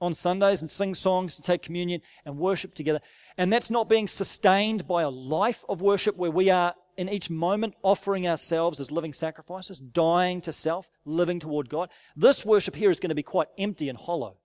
on 0.00 0.14
Sundays 0.14 0.62
and 0.62 0.70
sing 0.70 0.94
songs 0.94 1.36
and 1.36 1.44
take 1.44 1.62
communion 1.62 2.00
and 2.24 2.38
worship 2.38 2.74
together, 2.74 3.00
and 3.36 3.52
that's 3.52 3.70
not 3.70 3.88
being 3.88 4.06
sustained 4.06 4.88
by 4.88 5.02
a 5.02 5.10
life 5.10 5.64
of 5.68 5.80
worship 5.80 6.16
where 6.16 6.30
we 6.30 6.50
are 6.50 6.74
in 7.00 7.08
each 7.08 7.30
moment 7.30 7.74
offering 7.82 8.28
ourselves 8.28 8.78
as 8.78 8.92
living 8.92 9.14
sacrifices, 9.14 9.80
dying 9.80 10.38
to 10.42 10.52
self, 10.52 10.90
living 11.06 11.40
toward 11.40 11.70
God, 11.70 11.88
this 12.14 12.44
worship 12.44 12.76
here 12.76 12.90
is 12.90 13.00
going 13.00 13.08
to 13.08 13.14
be 13.14 13.22
quite 13.22 13.48
empty 13.56 13.88
and 13.88 13.96
hollow. 13.96 14.36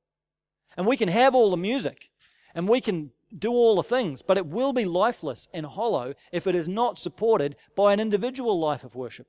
And 0.77 0.87
we 0.87 0.95
can 0.95 1.09
have 1.09 1.35
all 1.35 1.51
the 1.51 1.57
music 1.57 2.11
and 2.53 2.69
we 2.69 2.79
can 2.79 3.11
do 3.37 3.51
all 3.51 3.75
the 3.75 3.83
things, 3.83 4.21
but 4.21 4.37
it 4.37 4.45
will 4.45 4.71
be 4.71 4.85
lifeless 4.85 5.49
and 5.53 5.65
hollow 5.65 6.13
if 6.31 6.47
it 6.47 6.55
is 6.55 6.69
not 6.69 6.97
supported 6.97 7.57
by 7.75 7.91
an 7.91 7.99
individual 7.99 8.57
life 8.57 8.85
of 8.85 8.95
worship. 8.95 9.27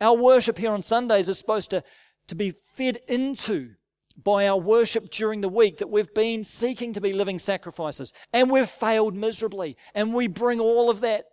Our 0.00 0.16
worship 0.16 0.56
here 0.56 0.72
on 0.72 0.80
Sundays 0.80 1.28
is 1.28 1.38
supposed 1.38 1.68
to, 1.68 1.84
to 2.28 2.34
be 2.34 2.52
fed 2.52 2.96
into 3.08 3.74
by 4.16 4.48
our 4.48 4.58
worship 4.58 5.10
during 5.10 5.42
the 5.42 5.50
week 5.50 5.76
that 5.78 5.90
we've 5.90 6.14
been 6.14 6.44
seeking 6.44 6.94
to 6.94 7.00
be 7.02 7.12
living 7.12 7.38
sacrifices 7.38 8.14
and 8.32 8.50
we've 8.50 8.70
failed 8.70 9.14
miserably. 9.14 9.76
And 9.94 10.14
we 10.14 10.28
bring 10.28 10.60
all 10.60 10.88
of 10.88 11.02
that 11.02 11.26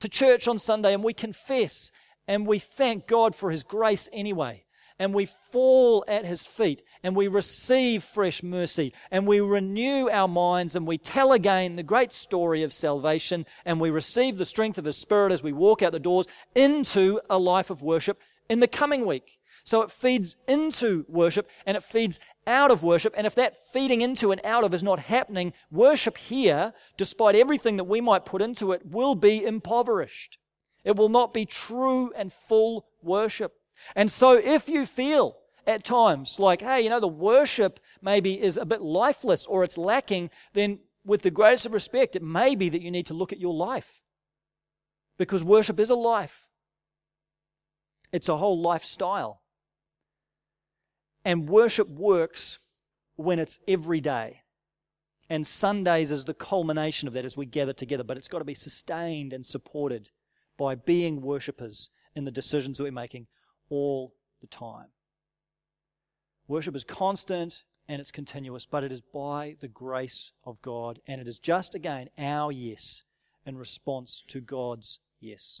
to 0.00 0.08
church 0.08 0.48
on 0.48 0.58
Sunday 0.58 0.94
and 0.94 1.02
we 1.02 1.14
confess 1.14 1.90
and 2.28 2.46
we 2.46 2.58
thank 2.58 3.06
God 3.06 3.34
for 3.34 3.50
His 3.50 3.64
grace 3.64 4.08
anyway. 4.12 4.64
And 4.98 5.12
we 5.12 5.26
fall 5.26 6.04
at 6.08 6.24
His 6.24 6.46
feet 6.46 6.82
and 7.02 7.14
we 7.14 7.28
receive 7.28 8.02
fresh 8.02 8.42
mercy 8.42 8.94
and 9.10 9.26
we 9.26 9.40
renew 9.40 10.08
our 10.08 10.28
minds 10.28 10.74
and 10.74 10.86
we 10.86 10.96
tell 10.96 11.32
again 11.32 11.76
the 11.76 11.82
great 11.82 12.12
story 12.12 12.62
of 12.62 12.72
salvation 12.72 13.44
and 13.66 13.78
we 13.78 13.90
receive 13.90 14.38
the 14.38 14.46
strength 14.46 14.78
of 14.78 14.86
His 14.86 14.96
Spirit 14.96 15.32
as 15.32 15.42
we 15.42 15.52
walk 15.52 15.82
out 15.82 15.92
the 15.92 15.98
doors 15.98 16.26
into 16.54 17.20
a 17.28 17.38
life 17.38 17.68
of 17.68 17.82
worship 17.82 18.20
in 18.48 18.60
the 18.60 18.68
coming 18.68 19.04
week. 19.04 19.38
So 19.66 19.82
it 19.82 19.90
feeds 19.90 20.36
into 20.46 21.04
worship 21.08 21.50
and 21.66 21.76
it 21.76 21.82
feeds 21.82 22.20
out 22.46 22.70
of 22.70 22.84
worship. 22.84 23.12
And 23.16 23.26
if 23.26 23.34
that 23.34 23.58
feeding 23.72 24.00
into 24.00 24.30
and 24.30 24.40
out 24.44 24.62
of 24.62 24.72
is 24.72 24.82
not 24.84 25.00
happening, 25.00 25.52
worship 25.72 26.16
here, 26.18 26.72
despite 26.96 27.34
everything 27.34 27.76
that 27.76 27.84
we 27.84 28.00
might 28.00 28.24
put 28.24 28.40
into 28.40 28.70
it, 28.70 28.86
will 28.86 29.16
be 29.16 29.44
impoverished. 29.44 30.38
It 30.84 30.94
will 30.94 31.08
not 31.08 31.34
be 31.34 31.44
true 31.44 32.12
and 32.16 32.32
full 32.32 32.86
worship. 33.02 33.54
And 33.96 34.10
so 34.10 34.34
if 34.34 34.68
you 34.68 34.86
feel 34.86 35.36
at 35.66 35.82
times 35.82 36.38
like, 36.38 36.62
hey, 36.62 36.82
you 36.82 36.88
know, 36.88 37.00
the 37.00 37.08
worship 37.08 37.80
maybe 38.00 38.40
is 38.40 38.56
a 38.56 38.64
bit 38.64 38.82
lifeless 38.82 39.46
or 39.46 39.64
it's 39.64 39.76
lacking, 39.76 40.30
then 40.54 40.78
with 41.04 41.22
the 41.22 41.30
greatest 41.32 41.66
of 41.66 41.74
respect, 41.74 42.14
it 42.14 42.22
may 42.22 42.54
be 42.54 42.68
that 42.68 42.82
you 42.82 42.92
need 42.92 43.06
to 43.06 43.14
look 43.14 43.32
at 43.32 43.40
your 43.40 43.54
life. 43.54 44.04
Because 45.18 45.42
worship 45.42 45.80
is 45.80 45.90
a 45.90 45.96
life, 45.96 46.46
it's 48.12 48.28
a 48.28 48.36
whole 48.36 48.62
lifestyle. 48.62 49.40
And 51.26 51.48
worship 51.48 51.88
works 51.88 52.60
when 53.16 53.40
it's 53.40 53.58
every 53.66 54.00
day. 54.00 54.42
And 55.28 55.44
Sundays 55.44 56.12
is 56.12 56.24
the 56.24 56.34
culmination 56.34 57.08
of 57.08 57.14
that 57.14 57.24
as 57.24 57.36
we 57.36 57.46
gather 57.46 57.72
together, 57.72 58.04
but 58.04 58.16
it's 58.16 58.28
got 58.28 58.38
to 58.38 58.44
be 58.44 58.54
sustained 58.54 59.32
and 59.32 59.44
supported 59.44 60.10
by 60.56 60.76
being 60.76 61.20
worshippers 61.20 61.90
in 62.14 62.26
the 62.26 62.30
decisions 62.30 62.78
that 62.78 62.84
we're 62.84 62.92
making 62.92 63.26
all 63.68 64.14
the 64.40 64.46
time. 64.46 64.86
Worship 66.46 66.76
is 66.76 66.84
constant 66.84 67.64
and 67.88 68.00
it's 68.00 68.12
continuous, 68.12 68.64
but 68.64 68.84
it 68.84 68.92
is 68.92 69.00
by 69.00 69.56
the 69.60 69.66
grace 69.66 70.30
of 70.44 70.62
God, 70.62 71.00
and 71.08 71.20
it 71.20 71.26
is 71.26 71.40
just 71.40 71.74
again 71.74 72.08
our 72.16 72.52
yes 72.52 73.02
in 73.44 73.58
response 73.58 74.22
to 74.28 74.40
God's 74.40 75.00
yes. 75.20 75.60